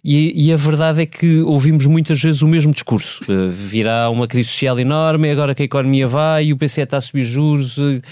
[0.04, 3.22] E, e, a verdade é que ouvimos muitas vezes o mesmo discurso.
[3.22, 6.98] Uh, virá uma crise social enorme, agora que a economia vai, e o PCE está
[6.98, 7.78] a subir juros.
[7.78, 8.02] Uh,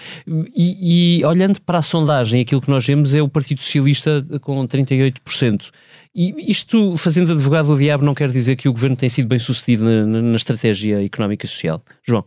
[0.56, 4.66] e, e, olhando para a sondagem, aquilo que nós vemos é o Partido Socialista com
[4.66, 5.70] 38%.
[6.14, 9.38] E isto, fazendo advogado do diabo, não quer dizer que o governo tem sido bem
[9.38, 11.82] sucedido na, na, na estratégia económica e social.
[12.02, 12.24] João?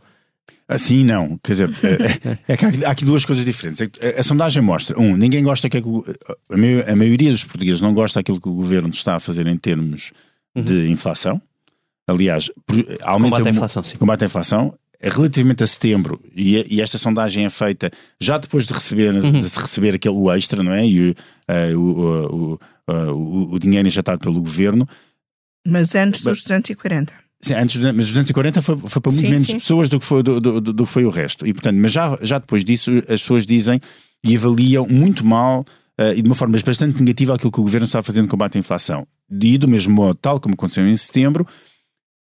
[0.68, 1.70] Assim não, quer dizer,
[2.48, 3.82] é, é que há, há, aqui duas coisas diferentes.
[3.82, 5.82] A, a, sondagem mostra, um, ninguém gosta que a,
[6.92, 10.12] a, maioria dos portugueses não gosta daquilo que o governo está a fazer em termos
[10.56, 10.64] uhum.
[10.64, 11.40] de inflação.
[12.08, 12.50] Aliás,
[13.02, 13.98] aumenta combate à inflação, sim.
[13.98, 14.74] Combate à inflação.
[15.00, 19.40] Relativamente a setembro, e, e, esta sondagem é feita já depois de receber, uhum.
[19.40, 20.88] de se receber aquele extra, não é?
[20.88, 21.16] E uh,
[21.78, 24.88] o, o, o, o dinheiro injetado pelo governo.
[25.68, 27.25] Mas antes dos 240.
[27.42, 29.60] Sim, antes, mas 240 foi, foi para muito sim, menos sim.
[29.60, 31.46] pessoas do que, foi, do, do, do, foi o resto.
[31.46, 33.80] E, portanto, mas já, já depois disso, as pessoas dizem
[34.24, 35.62] e avaliam muito mal
[36.00, 38.58] uh, e de uma forma bastante negativa aquilo que o governo está fazendo no combate
[38.58, 39.06] à inflação.
[39.30, 41.48] E, do mesmo modo, tal como aconteceu em setembro,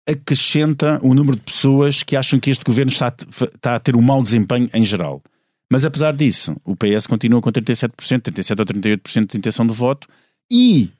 [0.07, 4.01] acrescenta o número de pessoas que acham que este governo está, está a ter um
[4.01, 5.21] mau desempenho em geral.
[5.71, 10.07] Mas apesar disso, o PS continua com 37%, 37% ou 38% de intenção de voto
[10.51, 10.91] e,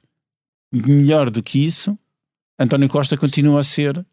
[0.72, 1.98] melhor do que isso,
[2.64, 4.06] António Costa continua a ser uh,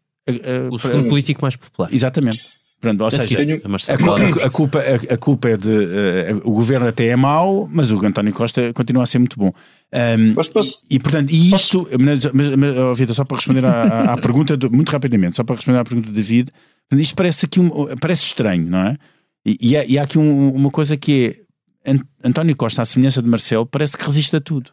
[0.71, 1.93] o segundo político mais popular.
[1.93, 2.41] Exatamente.
[2.81, 5.69] Pronto, ou seja, a, a, a, culpa, a, a, culpa é de.
[5.69, 9.53] Uh, o governo até é mau, mas o António Costa continua a ser muito bom.
[9.93, 11.87] Um, posso, posso, e portanto, e isto.
[11.99, 15.57] Mas, mas, mas Vitor, só para responder à, à pergunta, do, muito rapidamente, só para
[15.57, 16.49] responder à pergunta do David,
[16.93, 18.97] isto parece aqui um, parece estranho, não é?
[19.45, 21.37] E, e, há, e há aqui um, uma coisa que
[21.85, 21.95] é.
[22.23, 24.71] António Costa, à semelhança de Marcelo, parece que resiste a tudo.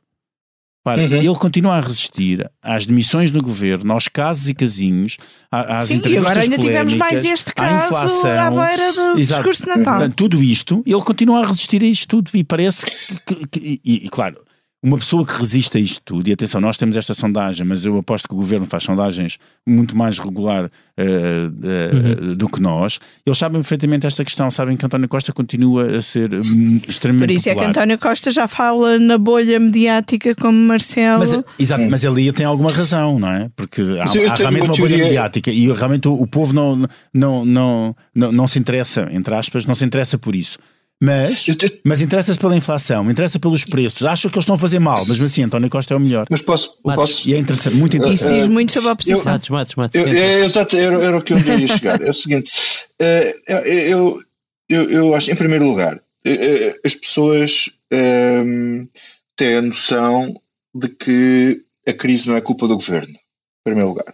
[0.89, 1.17] Para, uhum.
[1.17, 5.19] Ele continua a resistir às demissões do governo, aos casos e casinhos,
[5.53, 9.43] às Sim, entrevistas agora ainda tivemos mais este caso à, inflação, à beira do Exato.
[9.43, 10.11] discurso de Natal.
[10.11, 14.07] Tudo isto, ele continua a resistir a isto tudo e parece que, que, que e,
[14.07, 14.41] e, claro,
[14.83, 17.99] uma pessoa que resiste a isto tudo, e atenção, nós temos esta sondagem, mas eu
[17.99, 19.37] aposto que o governo faz sondagens
[19.67, 22.35] muito mais regular uh, uh, uhum.
[22.37, 26.33] do que nós, eles sabem perfeitamente esta questão, sabem que António Costa continua a ser
[26.33, 27.63] um, extremamente Por isso popular.
[27.63, 31.19] é que António Costa já fala na bolha mediática como Marcelo.
[31.19, 33.51] Mas, exato, mas ali tem alguma razão, não é?
[33.57, 37.45] Porque há, há realmente uma, uma bolha mediática e realmente o, o povo não, não,
[37.45, 40.57] não, não, não se interessa, entre aspas, não se interessa por isso.
[41.01, 41.47] Mas,
[41.85, 44.05] mas interessa-se pela inflação, interessa pelos preços.
[44.05, 46.27] Acho que eles estão a fazer mal, mas assim, António Costa é o melhor.
[46.29, 46.83] Mas posso.
[46.83, 48.33] posso e é interessante, muito interessante.
[48.33, 49.33] Isso diz muito sobre a oposição.
[49.33, 49.95] Matos, Matos, Matos.
[49.95, 52.03] Eu, é, exato, era, era o que eu ia chegar.
[52.03, 52.51] É o seguinte,
[52.99, 54.21] é, é, eu,
[54.69, 58.89] eu, eu acho, em primeiro lugar, é, as pessoas um,
[59.37, 60.35] têm a noção
[60.75, 64.13] de que a crise não é culpa do governo, em primeiro lugar.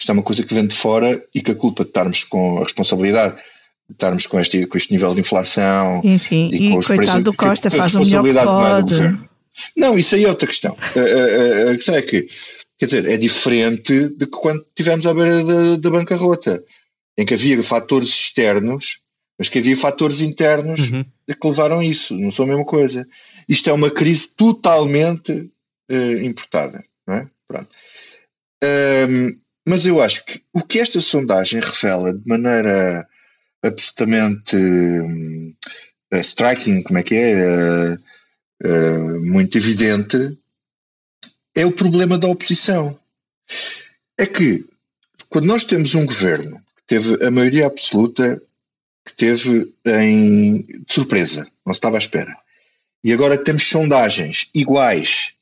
[0.00, 2.58] Isto é uma coisa que vem de fora e que a culpa de estarmos com
[2.58, 3.36] a responsabilidade
[3.90, 6.50] estarmos com este, com este nível de inflação sim, sim.
[6.52, 9.28] e, e com os coitado preços, do Costa faz o melhor que pode.
[9.76, 10.76] Não, isso aí é outra questão.
[10.94, 12.28] A, a, a, questão é que,
[12.78, 16.62] quer dizer, é diferente de que quando estivemos à beira da, da bancarrota,
[17.16, 19.00] em que havia fatores externos,
[19.38, 21.04] mas que havia fatores internos uhum.
[21.26, 22.16] que levaram a isso.
[22.16, 23.06] Não são a mesma coisa.
[23.48, 27.28] Isto é uma crise totalmente uh, importada, não é?
[27.46, 27.68] Pronto.
[29.08, 33.06] Um, mas eu acho que o que esta sondagem revela de maneira
[33.62, 37.44] absolutamente uh, striking, como é que é?
[37.44, 37.98] Uh,
[38.64, 40.38] uh, muito evidente,
[41.56, 42.98] é o problema da oposição.
[44.16, 44.64] É que
[45.28, 48.40] quando nós temos um governo que teve a maioria absoluta
[49.04, 52.36] que teve em de surpresa, não se estava à espera.
[53.02, 55.34] E agora temos sondagens iguais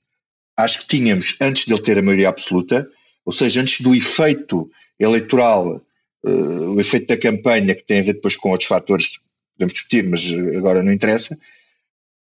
[0.57, 2.89] às que tínhamos antes de ele ter a maioria absoluta,
[3.25, 5.83] ou seja, antes do efeito eleitoral
[6.25, 9.21] uh, o efeito da campanha, que tem a ver depois com outros fatores,
[9.55, 10.23] podemos discutir, mas
[10.57, 11.39] agora não interessa,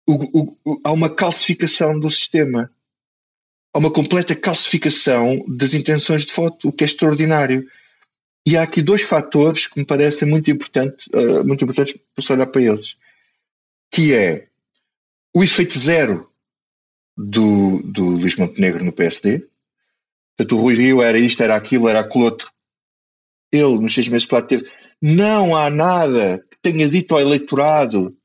[0.07, 2.69] o, o, há uma calcificação do sistema.
[3.73, 7.67] Há uma completa calcificação das intenções de voto, o que é extraordinário.
[8.45, 12.31] E há aqui dois fatores que me parecem muito, importante, uh, muito importantes para se
[12.31, 12.97] olhar para eles.
[13.91, 14.47] Que é
[15.33, 16.29] o efeito zero
[17.17, 19.47] do, do Luís Montenegro no PSD.
[20.37, 22.51] Portanto, o Rui Rio era isto, era aquilo, era aquilo outro
[23.53, 24.65] ele, nos seis meses que lá teve,
[25.01, 28.15] não há nada que tenha dito ao eleitorado.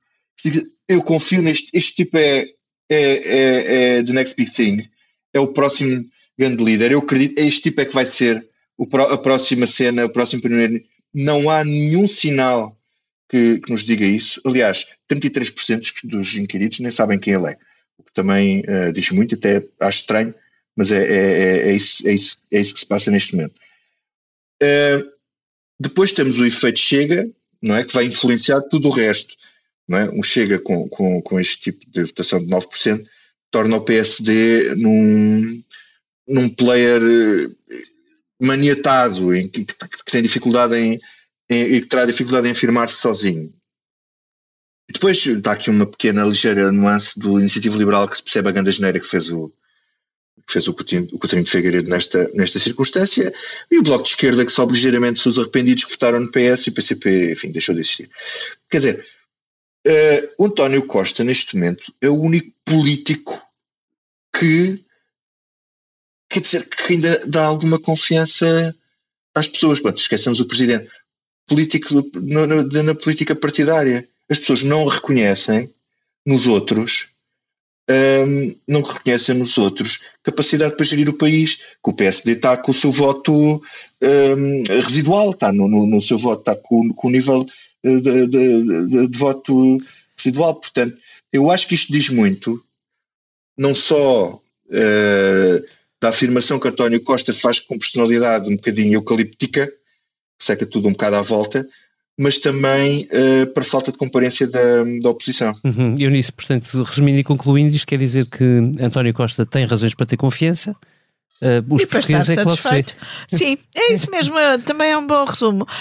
[0.88, 1.76] Eu confio neste.
[1.76, 2.46] Este tipo é,
[2.88, 4.88] é, é, é the next big thing.
[5.34, 6.04] É o próximo
[6.38, 6.92] grande líder.
[6.92, 7.38] Eu acredito.
[7.38, 8.40] Este tipo é que vai ser
[8.76, 10.82] o, a próxima cena, o próximo primeiro.
[11.12, 12.78] Não há nenhum sinal
[13.28, 14.40] que, que nos diga isso.
[14.46, 17.56] Aliás, 33% dos inquiridos nem sabem quem ele é.
[17.98, 20.34] O que também uh, diz muito, até acho estranho,
[20.76, 23.54] mas é, é, é, é, isso, é, isso, é isso que se passa neste momento.
[24.62, 25.17] Uh,
[25.78, 27.28] depois temos o efeito Chega,
[27.62, 27.84] não é?
[27.84, 29.36] que vai influenciar tudo o resto.
[29.88, 30.10] Não é?
[30.10, 33.04] Um Chega com, com, com este tipo de votação de 9%
[33.50, 35.62] torna o PSD num,
[36.26, 37.76] num player eh,
[38.40, 41.00] maniatado, em que, que tem dificuldade em,
[41.48, 43.52] em, e que terá dificuldade em afirmar-se sozinho.
[44.90, 48.72] Depois está aqui uma pequena ligeira nuance do Iniciativa Liberal que se percebe a grande
[48.72, 49.52] geneira que fez o
[50.48, 53.32] que fez o Coutinho, o Coutinho de Figueiredo nesta, nesta circunstância,
[53.70, 56.70] e o Bloco de Esquerda, que sobe ligeiramente os arrependidos que votaram no PS e
[56.70, 58.10] o PCP, enfim, deixou de existir.
[58.70, 59.06] Quer dizer,
[59.86, 63.40] uh, o António Costa, neste momento, é o único político
[64.34, 64.82] que,
[66.30, 68.74] quer dizer, que ainda dá alguma confiança
[69.34, 69.80] às pessoas.
[69.80, 70.88] Pronto, esquecemos o Presidente.
[71.46, 72.10] Político,
[72.84, 74.06] na política partidária.
[74.30, 75.72] As pessoas não reconhecem
[76.26, 77.10] nos outros
[77.90, 82.70] um, não reconhecem nos outros capacidade para gerir o país, que o PSD está com
[82.70, 83.62] o seu voto
[84.02, 87.46] um, residual, está no, no, no, seu voto, está com, com o nível
[87.82, 89.78] de, de, de, de, voto
[90.16, 90.56] residual.
[90.56, 90.96] Portanto,
[91.32, 92.62] eu acho que isto diz muito,
[93.56, 95.64] não só uh,
[96.00, 99.70] da afirmação que António Costa faz com personalidade um bocadinho eucalíptica,
[100.40, 101.66] seca tudo um bocado à volta,
[102.18, 105.54] mas também uh, para falta de comparência da, da oposição.
[105.64, 105.94] Uhum.
[105.96, 108.44] Eunice, portanto, resumindo e concluindo, isto quer dizer que
[108.80, 110.74] António Costa tem razões para ter confiança,
[111.40, 112.84] Uh, os portugueses é que logo se vê.
[113.28, 115.66] Sim, é isso mesmo, também é um bom resumo.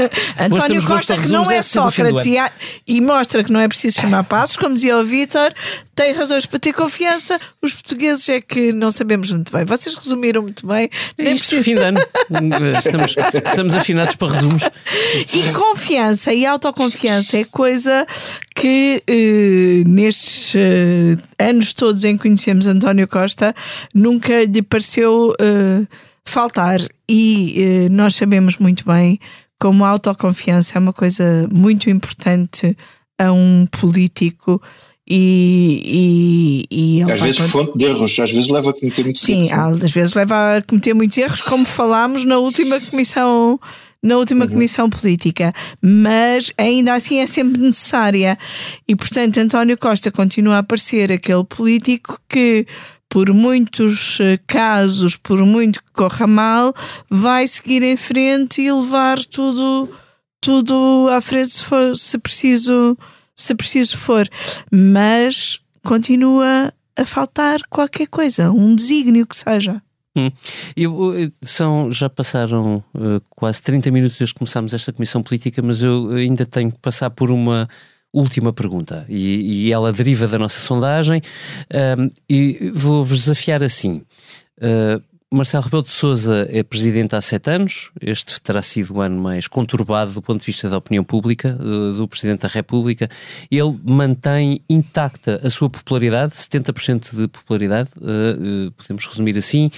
[0.00, 2.36] Uh, António Costa, que não é, é Sócrates e,
[2.86, 5.52] e, mostra que não é preciso chamar passos, como dizia o Vítor,
[5.94, 9.66] tem razões para ter confiança, os portugueses é que não sabemos muito bem.
[9.66, 10.88] Vocês resumiram muito bem.
[11.18, 11.64] Nem Isto, preciso...
[11.64, 12.00] fim de ano.
[12.78, 14.62] estamos, estamos afinados para resumos.
[15.34, 18.06] E confiança e autoconfiança é coisa
[18.60, 23.54] que eh, nestes eh, anos todos em que conhecemos António Costa
[23.94, 25.86] nunca lhe pareceu eh,
[26.26, 29.18] faltar e eh, nós sabemos muito bem
[29.58, 32.76] como a autoconfiança é uma coisa muito importante
[33.18, 34.60] a um político
[35.08, 39.48] e, e, e às vezes fonte de erros, às vezes leva a cometer muitos Sim,
[39.48, 39.78] erros.
[39.78, 43.58] Sim, às vezes leva a cometer muitos erros, como falámos na última comissão
[44.02, 44.52] na última uhum.
[44.52, 48.38] comissão política, mas ainda assim é sempre necessária.
[48.88, 52.66] E, portanto, António Costa continua a aparecer aquele político que,
[53.08, 56.74] por muitos eh, casos, por muito que corra mal,
[57.10, 59.88] vai seguir em frente e levar tudo,
[60.40, 62.96] tudo à frente se, for, se, preciso,
[63.36, 64.26] se preciso for.
[64.72, 69.82] Mas continua a faltar qualquer coisa, um desígnio que seja.
[70.16, 70.30] Hum.
[70.76, 75.82] Eu, são, já passaram uh, quase 30 minutos desde que começámos esta comissão política, mas
[75.82, 77.68] eu ainda tenho que passar por uma
[78.12, 81.22] última pergunta e, e ela deriva da nossa sondagem
[82.28, 84.02] e vou-vos desafiar assim.
[84.58, 85.00] Uh,
[85.32, 87.92] Marcelo Rebelo de Sousa é presidente há sete anos.
[88.00, 91.98] Este terá sido o ano mais conturbado do ponto de vista da opinião pública do,
[91.98, 93.08] do Presidente da República.
[93.48, 99.70] Ele mantém intacta a sua popularidade, 70% de popularidade, uh, uh, podemos resumir assim,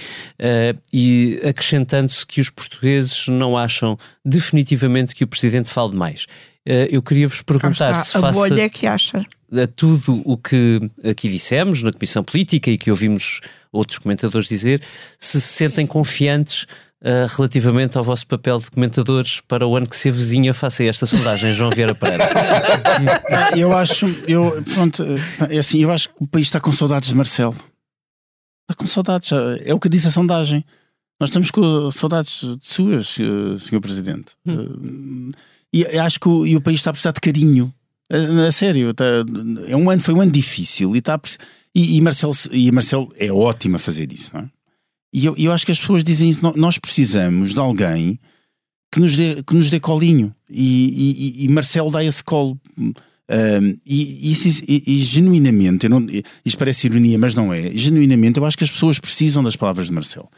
[0.91, 6.25] e acrescentando-se que os portugueses não acham definitivamente que o Presidente fale demais.
[6.89, 9.23] eu queria vos perguntar se a bolha é que acha.
[9.61, 14.81] A tudo o que aqui dissemos na Comissão Política e que ouvimos outros comentadores dizer,
[15.19, 16.63] se se sentem confiantes
[17.01, 21.05] uh, relativamente ao vosso papel de comentadores para o ano que se avizinha, faça esta
[21.05, 22.23] sondagem, João Vieira Pereira.
[23.57, 25.03] eu acho, eu, pronto,
[25.49, 27.55] é assim, eu acho que o país está com saudades de Marcelo.
[28.63, 29.29] Está com saudades,
[29.65, 30.63] é o que diz a sondagem.
[31.19, 33.07] Nós estamos com saudades de suas,
[33.59, 33.79] Sr.
[33.81, 34.33] Presidente.
[34.45, 35.31] Hum.
[35.71, 37.73] E acho que o, e o país está a precisar de carinho.
[38.11, 39.05] A, sério, está,
[39.67, 41.37] é um ano, foi um ano difícil e precisar
[41.75, 44.49] e, e, Marcelo, e Marcelo é ótimo a fazer isso, não é?
[45.13, 46.41] E eu, eu acho que as pessoas dizem isso.
[46.55, 48.19] Nós precisamos de alguém
[48.91, 50.33] que nos dê, que nos dê colinho.
[50.49, 52.59] E, e, e Marcelo dá esse colo.
[52.77, 56.05] Um, e, e, e, genuinamente, não,
[56.43, 57.71] isto parece ironia, mas não é.
[57.75, 60.29] Genuinamente, eu acho que as pessoas precisam das palavras de Marcelo.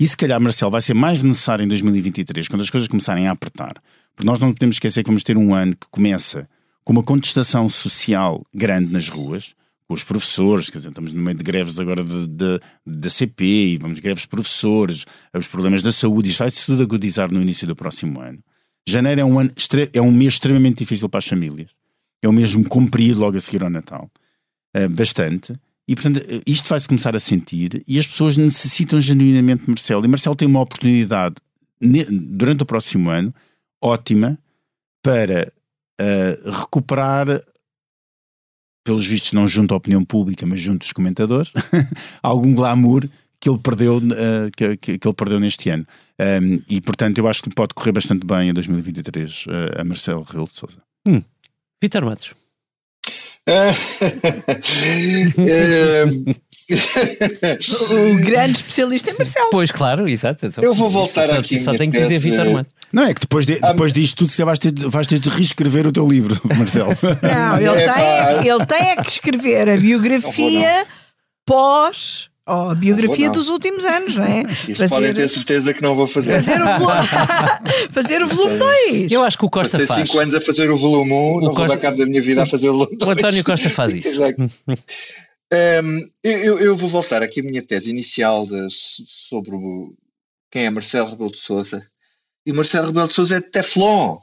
[0.00, 3.30] E se calhar Marcelo vai ser mais necessário em 2023, quando as coisas começarem a
[3.30, 3.74] apertar.
[4.14, 6.48] Porque nós não podemos esquecer que vamos ter um ano que começa
[6.84, 9.54] com uma contestação social grande nas ruas
[9.86, 12.02] com os professores, quer dizer, estamos no meio de greves agora
[12.86, 15.04] da CP e vamos greves de professores,
[15.36, 18.38] os problemas da saúde, isto vai-se tudo agudizar no início do próximo ano.
[18.86, 19.50] Janeiro é um, ano,
[19.92, 21.70] é um mês extremamente difícil para as famílias.
[22.22, 24.10] É um mesmo comprido logo a seguir ao Natal.
[24.76, 25.54] Uh, bastante.
[25.86, 30.04] E, portanto, isto vai-se começar a sentir e as pessoas necessitam genuinamente de Marcelo.
[30.04, 31.36] E Marcelo tem uma oportunidade,
[31.80, 33.34] durante o próximo ano,
[33.82, 34.38] ótima,
[35.02, 35.52] para
[36.00, 37.42] uh, recuperar
[38.84, 41.50] pelos vistos não junto à opinião pública, mas junto dos comentadores,
[42.22, 43.08] algum glamour
[43.40, 45.86] que ele perdeu, uh, que, que, que, ele perdeu neste ano.
[46.18, 49.84] Um, e portanto eu acho que pode correr bastante bem em 2023 uh, eh, a
[49.84, 50.80] Marcelo Rebelo de Sousa.
[51.06, 51.22] Hum.
[51.82, 52.34] Vitor Matos.
[57.90, 59.50] o grande especialista é Marcelo.
[59.50, 60.46] Pois, claro, exato.
[60.46, 61.60] Então, eu vou voltar só, aqui.
[61.60, 62.72] Só tenho que dizer Vitor Matos.
[62.94, 65.84] Não, é que depois, de, depois disto tudo você vais ter, vais ter de reescrever
[65.84, 66.96] o teu livro, Marcelo.
[67.02, 70.86] Não, ele tem, ele tem é que escrever a biografia
[71.44, 74.42] pós Ou a biografia dos últimos anos, não é?
[74.68, 74.88] Isso fazer...
[74.88, 76.40] podem ter certeza que não vou fazer.
[76.40, 77.08] Fazer o, volume,
[77.90, 79.10] fazer o volume 2.
[79.10, 80.10] Eu acho que o Costa Passei faz.
[80.10, 81.54] 5 anos a fazer o volume 1, um, não Costa...
[81.54, 83.08] vou dar cabo da minha vida a fazer o volume 2.
[83.08, 84.22] O António Costa faz isso.
[84.22, 84.40] Exato.
[85.84, 89.92] Um, eu, eu, vou voltar aqui à minha tese inicial de, sobre o,
[90.50, 91.84] quem é Marcelo Rebelo de Souza.
[92.46, 94.18] E Marcelo Rebelo de Souza é Teflon.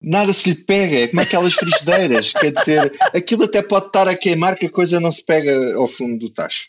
[0.00, 2.32] Nada se lhe pega, é como aquelas frigideiras.
[2.32, 5.88] Quer dizer, aquilo até pode estar a queimar que a coisa não se pega ao
[5.88, 6.68] fundo do tacho.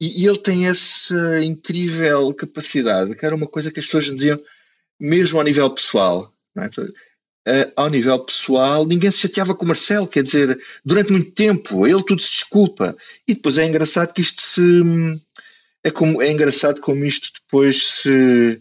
[0.00, 4.38] E, e ele tem essa incrível capacidade, que era uma coisa que as pessoas diziam,
[5.00, 6.30] mesmo ao nível pessoal.
[6.58, 6.66] É?
[7.46, 11.86] Uh, ao nível pessoal, ninguém se chateava com o Marcelo, quer dizer, durante muito tempo,
[11.86, 12.96] ele tudo se desculpa.
[13.26, 14.82] E depois é engraçado que isto se.
[15.82, 18.60] É, como, é engraçado como isto depois se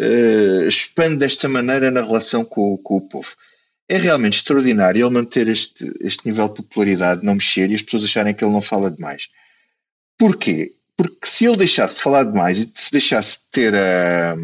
[0.00, 3.28] uh, expande desta maneira na relação com, com, o povo.
[3.88, 8.04] É realmente extraordinário ele manter este, este nível de popularidade, não mexer e as pessoas
[8.04, 9.28] acharem que ele não fala demais.
[10.18, 10.72] Porquê?
[10.96, 14.34] Porque se ele deixasse de falar demais e se deixasse de ter a,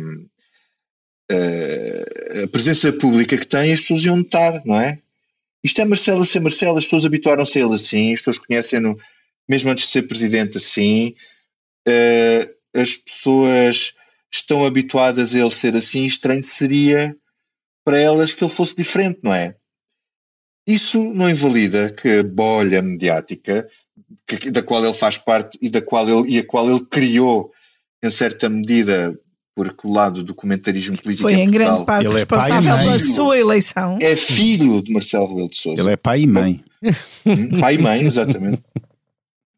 [1.31, 4.99] a, a presença pública que tem, as pessoas iam notar, não é?
[5.63, 8.99] Isto é Marcelo a ser Marcelo, as pessoas habituaram-se a ele assim, as pessoas conhecem-no
[9.49, 11.15] mesmo antes de ser presidente assim,
[11.87, 13.95] uh, as pessoas
[14.37, 17.15] estão habituadas a ele ser assim, estranho seria
[17.85, 19.55] para elas que ele fosse diferente, não é?
[20.67, 23.69] Isso não invalida que a bolha mediática
[24.27, 27.53] que, da qual ele faz parte e da qual ele, e a qual ele criou
[28.03, 29.17] em certa medida
[29.55, 33.39] porque o lado do comentarismo político foi em, grande parte ele responsável é pela sua
[33.39, 33.99] eleição.
[34.03, 35.81] É filho de Marcelo Rebelo de Sousa.
[35.81, 36.63] Ele é pai e mãe.
[37.25, 38.63] Hum, pai e mãe, exatamente.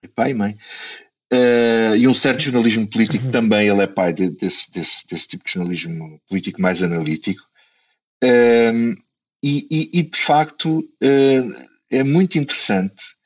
[0.00, 0.56] É pai e mãe.
[1.32, 5.44] Uh, e um certo jornalismo político também, ele é pai de, desse, desse, desse, tipo
[5.44, 7.42] de jornalismo político mais analítico.
[8.24, 8.96] Uh,
[9.42, 13.16] e, e, e, de facto uh, é muito interessante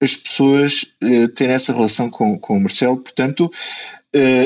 [0.00, 2.98] as pessoas uh, terem essa relação com, com o Marcelo.
[2.98, 3.50] Portanto,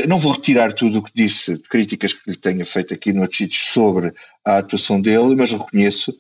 [0.09, 3.23] não vou retirar tudo o que disse de críticas que lhe tenha feito aqui no
[3.33, 4.13] sítios sobre
[4.45, 6.13] a atuação dele, mas reconheço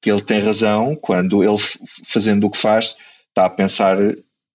[0.00, 1.56] que ele tem razão quando ele,
[2.04, 2.96] fazendo o que faz,
[3.28, 3.96] está a pensar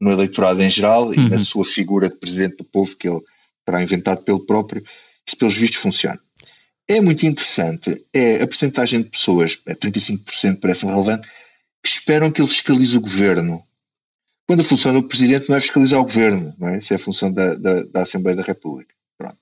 [0.02, 1.14] no eleitorado em geral uhum.
[1.14, 1.40] e na uhum.
[1.40, 3.22] sua figura de presidente do povo que ele
[3.66, 4.84] terá inventado pelo próprio.
[5.26, 6.20] Isso, pelos vistos, funciona.
[6.88, 11.28] É muito interessante, é a percentagem de pessoas, é 35% parece-me relevante,
[11.82, 13.64] que esperam que ele fiscalize o governo
[14.52, 16.78] quando a função do Presidente não é fiscalizar o Governo, não é?
[16.78, 18.94] Isso é a função da, da, da Assembleia da República.
[19.18, 19.38] Pronto.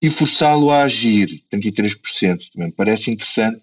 [0.00, 3.60] E forçá-lo a agir, 33%, também parece interessante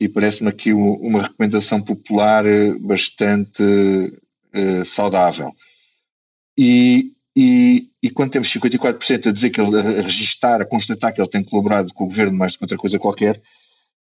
[0.00, 3.62] e parece-me aqui uma recomendação popular eh, bastante
[4.56, 5.50] uh, saudável.
[6.58, 11.20] E, e, e, quando temos 54% a dizer que ele, a registar, a constatar que
[11.20, 13.40] ele tem colaborado com o governo mais do que outra coisa qualquer,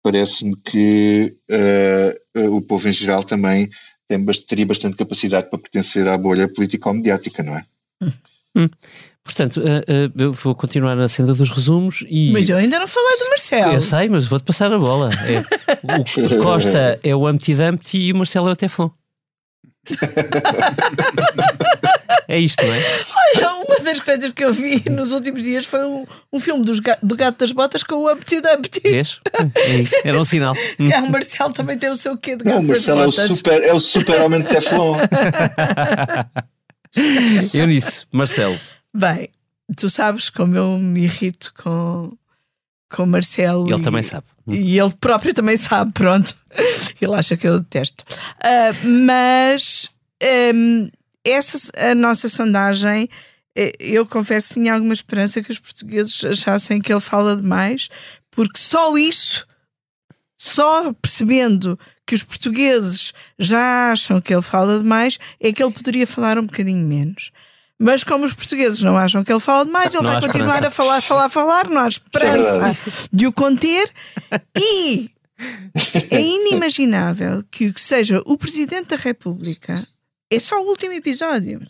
[0.02, 3.70] parece-me que uh, o povo em geral também
[4.08, 7.66] tem, teria bastante capacidade para pertencer à bolha político-mediática, não é?
[8.56, 8.70] Hum.
[9.24, 12.32] Portanto, uh, uh, eu vou continuar na senda dos resumos e.
[12.32, 13.74] Mas eu ainda não falei do Marcelo.
[13.74, 15.12] Eu sei, mas vou-te passar a bola.
[15.14, 15.40] É,
[16.40, 18.90] o Costa é o Humpty Dumpty e o Marcelo é o Teflon.
[22.28, 22.82] É isto, não é?
[23.36, 26.80] Olha, uma das coisas que eu vi nos últimos dias foi um, um filme dos,
[27.02, 28.82] do Gato das Botas com o Dumpty.
[28.84, 29.20] Vês?
[29.56, 30.56] É isso, era um sinal.
[30.78, 33.08] Que é, o Marcelo também tem o seu quê de Gato Não, o Marcelo é
[33.08, 34.98] o super, é o super homem de Teflon.
[37.54, 38.60] Eunice, Marcelo.
[38.94, 39.30] Bem,
[39.78, 42.12] tu sabes como eu me irrito com,
[42.90, 43.68] com o Marcelo.
[43.68, 44.26] Ele e, também sabe.
[44.48, 46.36] E ele próprio também sabe, pronto.
[47.00, 48.04] Ele acha que eu detesto.
[48.38, 49.90] Uh, mas
[50.54, 50.90] um,
[51.24, 53.10] essa a nossa sondagem,
[53.56, 57.90] eh, eu confesso que tinha alguma esperança que os portugueses achassem que ele fala demais,
[58.32, 59.46] porque só isso,
[60.38, 66.08] só percebendo que os portugueses já acham que ele fala demais, é que ele poderia
[66.08, 67.32] falar um bocadinho menos.
[67.82, 70.68] Mas como os portugueses não acham que ele fala demais, ele não vai continuar esperança.
[70.68, 73.90] a falar, falar, falar, não há esperança de o conter.
[74.58, 75.10] E
[76.12, 79.82] é inimaginável que seja o Presidente da República,
[80.30, 81.62] é só o último episódio.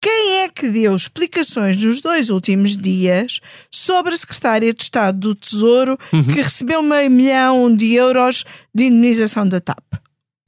[0.00, 5.34] Quem é que deu explicações nos dois últimos dias sobre a Secretária de Estado do
[5.34, 6.22] Tesouro uhum.
[6.22, 9.84] que recebeu meio milhão de euros de indenização da TAP?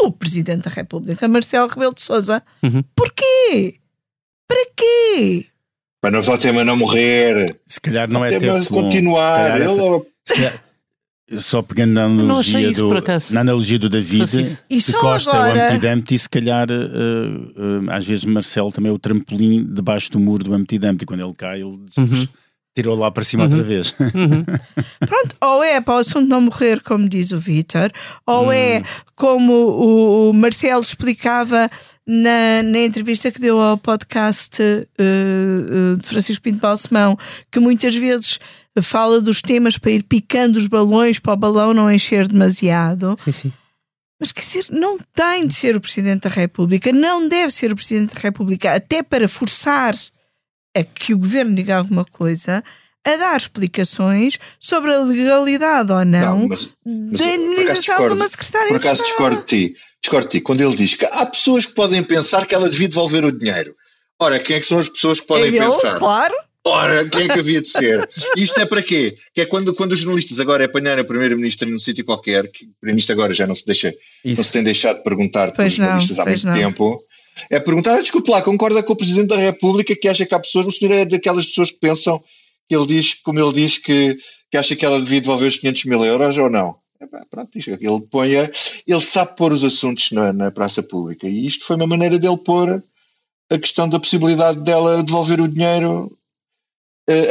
[0.01, 2.43] O Presidente da República, Marcelo Rebelo de Souza.
[2.63, 2.85] Uhum.
[2.95, 3.81] Porquê?
[4.49, 5.47] Para quê?
[6.01, 7.55] Para não só tema não morrer.
[7.67, 9.61] Se calhar não é ter continuar.
[9.61, 9.69] Ele...
[10.25, 10.65] Se calhar,
[11.39, 12.91] só pegando na analogia, do,
[13.33, 15.61] na analogia do David, se Costa agora...
[15.61, 20.11] é o Dumpty, se calhar uh, uh, às vezes Marcelo também é o trampolim debaixo
[20.11, 21.65] do muro do Dumpty e quando ele cai ele
[21.99, 22.29] uhum.
[22.75, 23.51] Tirou lá para cima uhum.
[23.51, 23.95] outra vez.
[23.99, 24.45] Uhum.
[25.07, 27.91] Pronto, ou é para o assunto não morrer, como diz o Vítor,
[28.25, 28.83] ou é hum.
[29.17, 31.69] como o, Marcelo explicava
[32.07, 37.19] na, na entrevista que deu ao podcast uh, uh, de Francisco Pinto Balsemão,
[37.51, 38.39] que muitas vezes
[38.81, 43.17] fala dos temas para ir picando os balões para o balão não encher demasiado.
[43.19, 43.53] Sim, sim.
[44.21, 47.77] Mas quer dizer, não tem de ser o Presidente da República, não deve ser o
[47.77, 49.95] Presidente da República, até para forçar
[50.77, 52.63] a que o governo diga alguma coisa,
[53.05, 58.29] a dar explicações sobre a legalidade ou não, não mas, mas, da indemnização de uma
[58.29, 61.67] secretária Por acaso discordo de ti, discordo de ti, quando ele diz que há pessoas
[61.67, 63.75] que podem pensar que ela devia devolver o dinheiro.
[64.21, 65.99] Ora, quem é que são as pessoas que podem é pensar?
[65.99, 66.35] Claro.
[66.65, 68.09] Ora, quem é que havia de ser?
[68.37, 69.17] Isto é para quê?
[69.33, 72.75] Que é quando, quando os jornalistas agora apanharem a Primeira-Ministra num sítio qualquer, que o
[72.81, 73.95] Primeiro-Ministro agagora já não se deixa,
[74.25, 74.41] Isso.
[74.41, 76.55] não se tem deixado de perguntar pelos jornalistas há muito não.
[76.55, 76.99] tempo,
[77.51, 80.41] é perguntar, ah, desculpe lá, concorda com o Presidente da República que acha que há
[80.41, 82.23] pessoas, o senhor é daquelas pessoas que pensam
[82.69, 84.19] que ele diz, como ele diz, que,
[84.51, 86.77] que acha que ela devia devolver os 500 mil euros ou não?
[87.01, 91.65] É, pronto, ele põe, ele sabe pôr os assuntos na, na praça pública e isto
[91.65, 92.83] foi uma maneira dele pôr
[93.51, 96.18] a questão da possibilidade dela devolver o dinheiro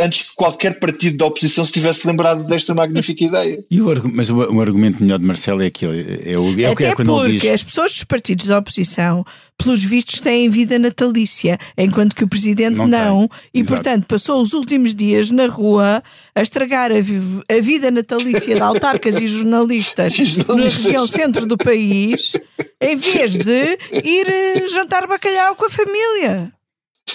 [0.04, 3.64] antes que qualquer partido da oposição se tivesse lembrado desta magnífica ideia.
[3.70, 6.86] E o, mas o, o, argumento melhor de Marcelo é aquele, é o, é Até
[6.86, 7.54] é quando porque diz...
[7.54, 9.24] as pessoas dos partidos da oposição,
[9.58, 13.76] pelos vistos, têm vida natalícia, enquanto que o Presidente não, não e Exato.
[13.76, 16.02] portanto passou os últimos dias na rua
[16.34, 20.16] a estragar a, a vida natalícia de autarcas e jornalistas,
[20.48, 22.34] na região centro do país,
[22.82, 26.54] em vez de ir eh, jantar bacalhau com a família.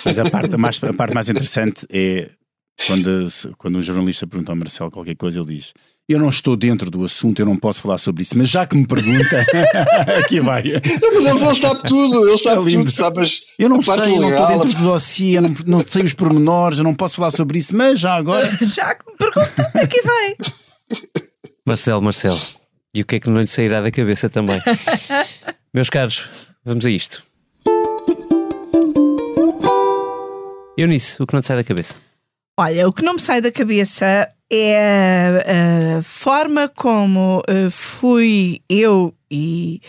[0.04, 2.30] Mas a parte, mais, a parte mais interessante é
[2.86, 5.72] quando, quando um jornalista pergunta ao Marcelo qualquer coisa, ele diz:
[6.08, 8.76] Eu não estou dentro do assunto, eu não posso falar sobre isso, mas já que
[8.76, 9.44] me pergunta,
[10.18, 10.62] aqui vai.
[10.64, 13.42] Não, mas ele sabe tudo, ele sabe é tudo, sabes?
[13.58, 16.78] Eu não sei, eu não estou dentro do dossiê, eu não, não sei os pormenores,
[16.78, 18.50] eu não posso falar sobre isso, mas já agora.
[18.62, 20.36] Já que me pergunta, aqui vai.
[21.64, 22.40] Marcelo, Marcelo,
[22.94, 24.60] e o que é que não lhe sairá da cabeça também?
[25.72, 27.22] Meus caros, vamos a isto.
[30.76, 31.94] Eunice, o que não te sai da cabeça?
[32.58, 39.14] Olha, o que não me sai da cabeça é a, forma como uh, fui eu
[39.30, 39.80] e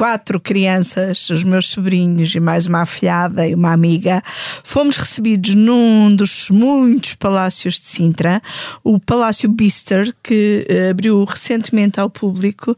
[0.00, 4.22] quatro crianças, os meus sobrinhos e mais uma afilhada e uma amiga,
[4.64, 8.40] fomos recebidos num dos muitos palácios de Sintra,
[8.82, 12.74] o Palácio Bister, que uh, abriu recentemente ao público,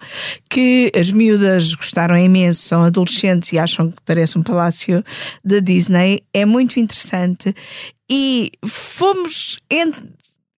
[0.50, 5.04] que as miúdas gostaram imenso, são adolescentes e acham que parece um palácio
[5.44, 6.24] da Disney.
[6.34, 7.54] É muito interessante
[8.10, 9.60] e fomos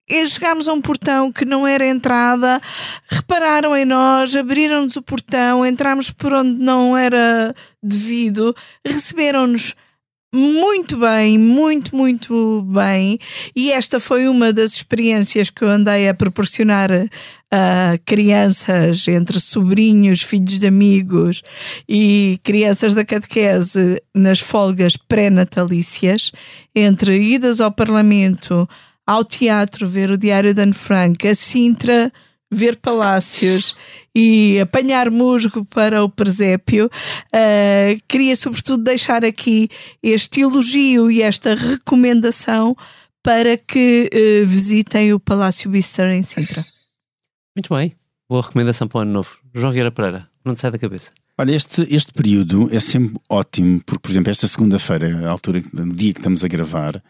[0.10, 2.62] e chegámos a um portão que não era entrada,
[3.10, 9.76] repararam em nós, abriram-nos o portão, entramos por onde não era devido, receberam-nos
[10.36, 13.20] muito bem, muito, muito bem.
[13.56, 16.90] E esta foi uma das experiências que eu andei a proporcionar
[17.52, 21.44] a crianças, entre sobrinhos, filhos de amigos
[21.88, 26.32] e crianças da catequese nas folgas pré-natalícias,
[26.74, 28.68] entre idas ao Parlamento,
[29.06, 32.12] ao teatro, ver o Diário de Anne Frank, a Sintra,
[32.52, 33.76] ver palácios
[34.16, 39.70] e apanhar musgo para o presépio, uh, queria sobretudo deixar aqui
[40.02, 42.76] este elogio e esta recomendação
[43.24, 46.64] para que uh, visitem o Palácio Bister em Sintra.
[47.56, 47.96] Muito bem,
[48.30, 49.38] boa recomendação para o ano novo.
[49.54, 51.12] João Vieira Pereira, não te sai da cabeça.
[51.36, 55.94] Olha, este, este período é sempre ótimo, porque, por exemplo, esta segunda-feira, a altura, no
[55.94, 57.02] dia que estamos a gravar,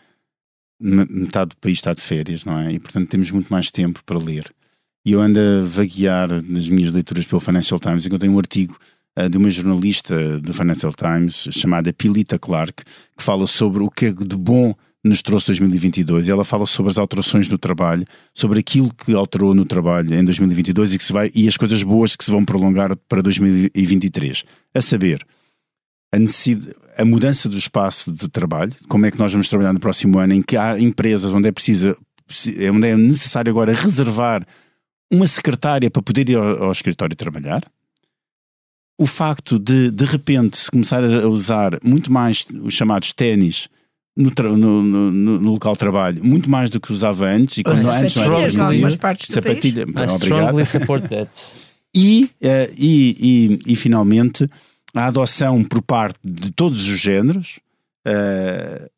[0.83, 2.73] metade do país está de férias, não é?
[2.73, 4.51] E, portanto, temos muito mais tempo para ler.
[5.05, 8.77] E eu ando a vaguear nas minhas leituras pelo Financial Times, encontrei um artigo
[9.17, 12.83] uh, de uma jornalista do Financial Times chamada Pilita Clark,
[13.17, 14.73] que fala sobre o que é de bom
[15.03, 19.53] nos trouxe 2022 e ela fala sobre as alterações no trabalho, sobre aquilo que alterou
[19.53, 22.45] no trabalho em 2022 e, que se vai, e as coisas boas que se vão
[22.45, 24.45] prolongar para 2023.
[24.73, 25.25] A saber,
[26.13, 30.19] a, a mudança do espaço de trabalho, como é que nós vamos trabalhar no próximo
[30.19, 31.97] ano, em que há empresas onde é preciso,
[32.71, 34.45] onde é necessário agora reservar
[35.11, 37.63] uma secretária para poder ir ao, ao escritório trabalhar.
[38.97, 43.67] O facto de, de repente, se começar a usar muito mais os chamados ténis
[44.15, 47.89] no, no, no, no, local de trabalho, muito mais do que usava antes, e quando
[47.89, 50.11] antes não era algumas partes do sapatilha, país.
[50.11, 50.65] obrigado.
[50.65, 51.31] support that.
[51.95, 54.47] E, uh, e, e, e, finalmente,
[54.93, 57.59] a adoção por parte de todos os géneros
[58.07, 58.89] uh,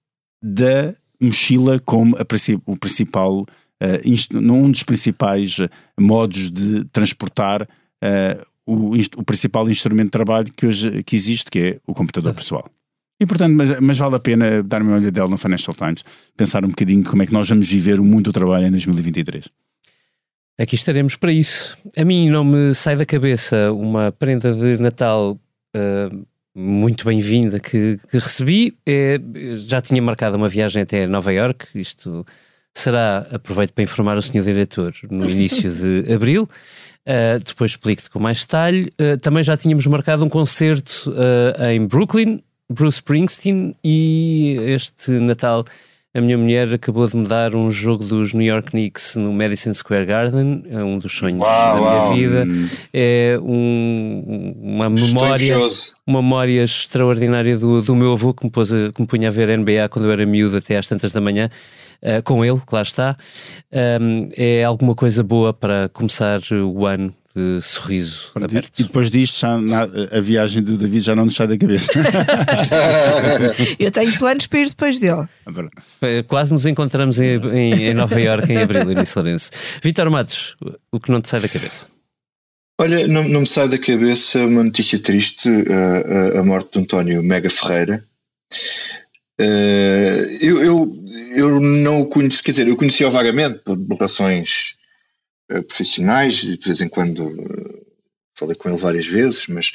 [0.42, 2.18] da mochila como
[2.66, 5.70] o principal uh, um dos principais eh,
[6.00, 11.60] modos de transportar uh, o, o, principal instrumento de trabalho que hoje que existe, que
[11.60, 12.70] é o computador pessoal.
[13.20, 16.04] E portanto, mas, mas vale a pena dar uma olhadela no Financial Times,
[16.36, 19.48] pensar um bocadinho como é que nós vamos viver o mundo do trabalho em 2023.
[20.60, 21.78] Aqui estaremos para isso.
[21.98, 25.38] A mim não me sai da cabeça uma prenda de Natal
[25.76, 28.78] uh, muito bem-vinda que, que, recebi.
[28.86, 29.20] É,
[29.58, 31.68] já tinha marcado uma viagem até Nova York.
[31.76, 32.26] Isto
[32.74, 34.42] será, aproveito para informar o Sr.
[34.42, 36.50] Diretor, no início de abril.
[37.06, 38.90] Uh, depois explico-te com mais detalhe.
[39.00, 41.14] Uh, também já tínhamos marcado um concerto
[41.70, 45.66] em Brooklyn, Bruce Springsteen, e este Natal
[46.16, 49.74] a minha mulher acabou de me dar um jogo dos New York Knicks no Madison
[49.74, 52.16] Square Garden, é um dos sonhos uau, da minha uau.
[52.16, 52.48] vida.
[52.94, 55.58] É um, uma memória,
[56.08, 59.32] uma memória extraordinária do, do meu avô que me, pôs a, que me punha a
[59.32, 61.50] ver NBA quando eu era miúdo até às tantas da manhã.
[62.02, 63.18] Uh, com ele, que lá está,
[64.00, 68.80] um, é alguma coisa boa para começar o ano de sorriso Pronto, aberto.
[68.80, 71.92] E depois disto, já, na, a viagem do David já não nos sai da cabeça.
[73.78, 75.28] Eu tenho planos para ir depois dele.
[76.02, 79.52] É, quase nos encontramos em, em, em Nova Iorque em abril, em Lourenço.
[79.84, 80.56] Vitor Matos,
[80.92, 81.88] o que não te sai da cabeça?
[82.78, 86.80] Olha, não, não me sai da cabeça uma notícia triste, a, a, a morte de
[86.80, 88.04] António Mega Ferreira.
[89.40, 91.04] Uh, eu, eu,
[91.36, 94.76] eu não o conheci, quer dizer, eu conhecia-o vagamente por relações
[95.52, 97.86] uh, profissionais, de vez em quando uh,
[98.36, 99.72] falei com ele várias vezes, mas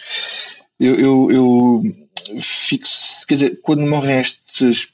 [0.79, 2.85] eu, eu, eu fico,
[3.27, 4.93] quer dizer, quando morrem estes,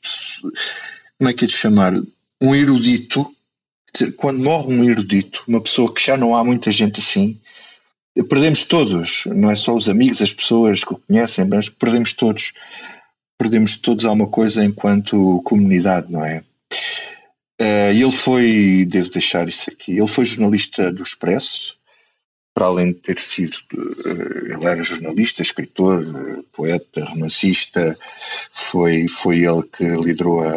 [1.19, 1.93] como é que é de chamar?
[2.41, 3.25] Um erudito,
[3.93, 7.41] quer dizer, quando morre um erudito, uma pessoa que já não há muita gente assim,
[8.25, 12.53] perdemos todos, não é só os amigos, as pessoas que o conhecem, mas perdemos todos
[13.39, 16.43] perdemos todos alguma coisa enquanto comunidade, não é?
[17.61, 21.77] Uh, ele foi, devo deixar isso aqui, ele foi jornalista do Expresso,
[22.55, 26.05] para além de ter sido, uh, ele era jornalista, escritor,
[26.53, 27.97] poeta, romancista,
[28.53, 30.53] foi, foi ele que liderou a,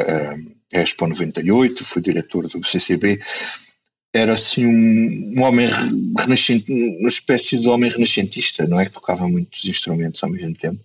[0.74, 3.22] a Expo 98, foi diretor do CCB,
[4.14, 5.68] era assim um, um homem
[6.18, 8.86] renascente, uma espécie de homem renascentista, não é?
[8.86, 10.80] Que tocava muitos instrumentos ao mesmo tempo.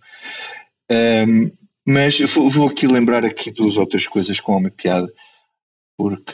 [0.91, 1.51] Um,
[1.87, 5.11] mas vou, vou aqui lembrar aqui duas outras coisas com uma piada,
[5.97, 6.29] porque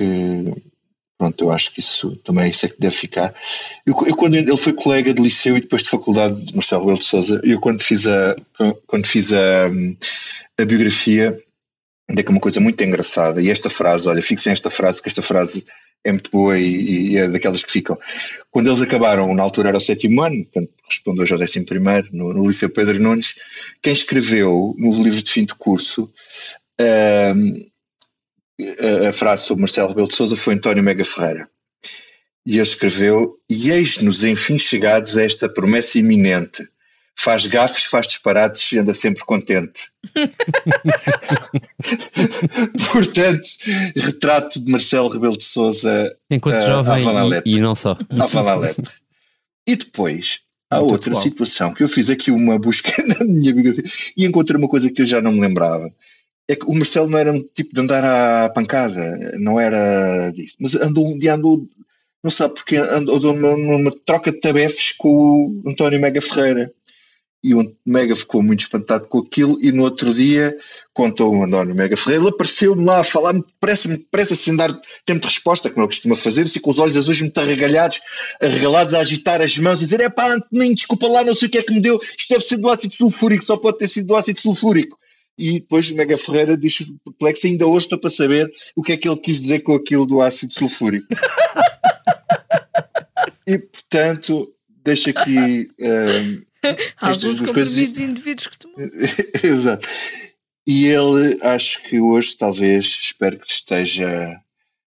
[1.18, 3.34] pronto, eu acho que isso também é isso é que deve ficar.
[3.86, 6.98] Eu, eu, quando ele foi colega de liceu e depois de faculdade de Marcelo Rebelo
[6.98, 8.36] de Sousa, eu quando fiz a
[8.86, 9.66] quando fiz a,
[10.58, 11.38] a biografia,
[12.08, 15.22] ainda que uma coisa muito engraçada, e esta frase, olha, fixem esta frase, que esta
[15.22, 15.64] frase
[16.04, 17.98] é muito boa e, e, é daquelas que ficam.
[18.50, 22.08] Quando eles acabaram, na altura era o sétimo ano, portanto respondo hoje ao décimo primeiro,
[22.12, 23.36] no, no Liceu Pedro Nunes,
[23.80, 26.12] quem escreveu no livro de fim de curso
[29.08, 31.48] a, frase sobre Marcelo Rebelo de Sousa foi António Mega Ferreira.
[32.44, 36.66] E ele escreveu, e eis-nos enfim chegados a esta promessa iminente,
[37.18, 39.90] faz gafes, faz disparates e anda sempre contente.
[42.92, 43.48] Portanto,
[43.96, 47.04] retrato de Marcelo Rebelo de Souza enquanto uh, jovem
[47.44, 47.98] e, e, não só.
[49.66, 51.22] E depois há Muito outra atual.
[51.22, 53.84] situação que eu fiz aqui uma busca na minha biografia
[54.16, 55.92] e encontrei uma coisa que eu já não me lembrava.
[56.48, 60.56] É que o Marcelo não era um tipo de andar à pancada, não era disso,
[60.58, 61.64] mas andou um dia andou
[62.22, 66.70] não sabe porque andou numa, numa troca de tabefes com o António Mega Ferreira
[67.42, 70.54] e o Mega ficou muito espantado com aquilo e no outro dia
[70.92, 74.70] contou o António Mega Ferreira, ele apareceu-me lá a falar muito depressa, depressa, sem dar
[75.06, 78.00] tempo de resposta, como ele costuma fazer, assim com os olhos azuis muito arregalados,
[78.40, 81.50] arregalados, a agitar as mãos e dizer, é pá, nem desculpa lá, não sei o
[81.50, 84.08] que é que me deu, isto deve ser do ácido sulfúrico, só pode ter sido
[84.08, 84.98] do ácido sulfúrico.
[85.38, 88.96] E depois o Mega Ferreira diz perplexo, ainda hoje estou para saber o que é
[88.98, 91.06] que ele quis dizer com aquilo do ácido sulfúrico.
[93.48, 94.52] e portanto,
[94.84, 95.70] deixo aqui...
[95.80, 96.49] Um,
[97.00, 97.98] Alguns comprimidos coisas...
[97.98, 98.76] indivíduos costumam.
[99.42, 99.88] Exato.
[100.66, 104.40] E ele, acho que hoje, talvez, espero que esteja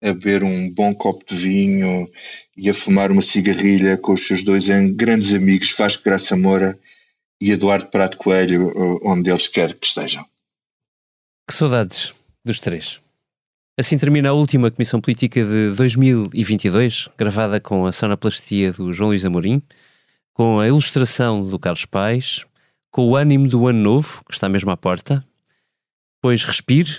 [0.03, 2.07] a beber um bom copo de vinho
[2.55, 6.78] e a fumar uma cigarrilha com os seus dois grandes amigos, Vasco Graça Moura
[7.41, 8.72] e Eduardo Prato Coelho,
[9.03, 10.24] onde eles quer que estejam.
[11.47, 12.14] Que saudades
[12.45, 12.99] dos três.
[13.80, 19.26] Assim termina a última Comissão Política de 2022, gravada com a sonoplastia do João Luís
[19.26, 19.64] Amorim
[20.34, 22.46] com a ilustração do Carlos Pais,
[22.90, 25.24] com o ânimo do ano novo, que está mesmo à porta.
[26.22, 26.92] Pois respire,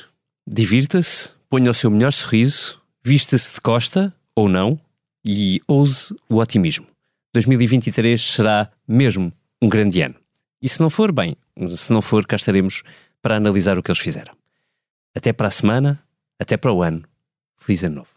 [0.47, 4.77] divirta-se, ponha o seu melhor sorriso, vista-se de costa, ou não,
[5.25, 6.87] e ouse o otimismo.
[7.33, 10.15] 2023 será mesmo um grande ano.
[10.63, 11.37] E se não for, bem,
[11.77, 12.83] se não for, cá estaremos
[13.21, 14.35] para analisar o que eles fizeram.
[15.15, 16.03] Até para a semana,
[16.39, 17.03] até para o ano.
[17.57, 18.11] Feliz ano novo.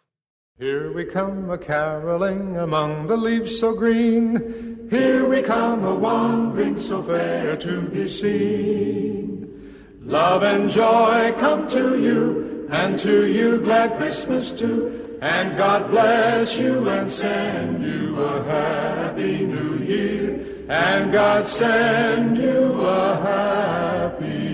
[0.59, 4.76] Here we come a caroling among the leaves so green.
[4.89, 9.27] Here we come a wandering so fair to be seen.
[10.01, 15.19] Love and joy come to you, and to you glad Christmas too.
[15.21, 20.65] And God bless you and send you a happy new year.
[20.69, 24.46] And God send you a happy.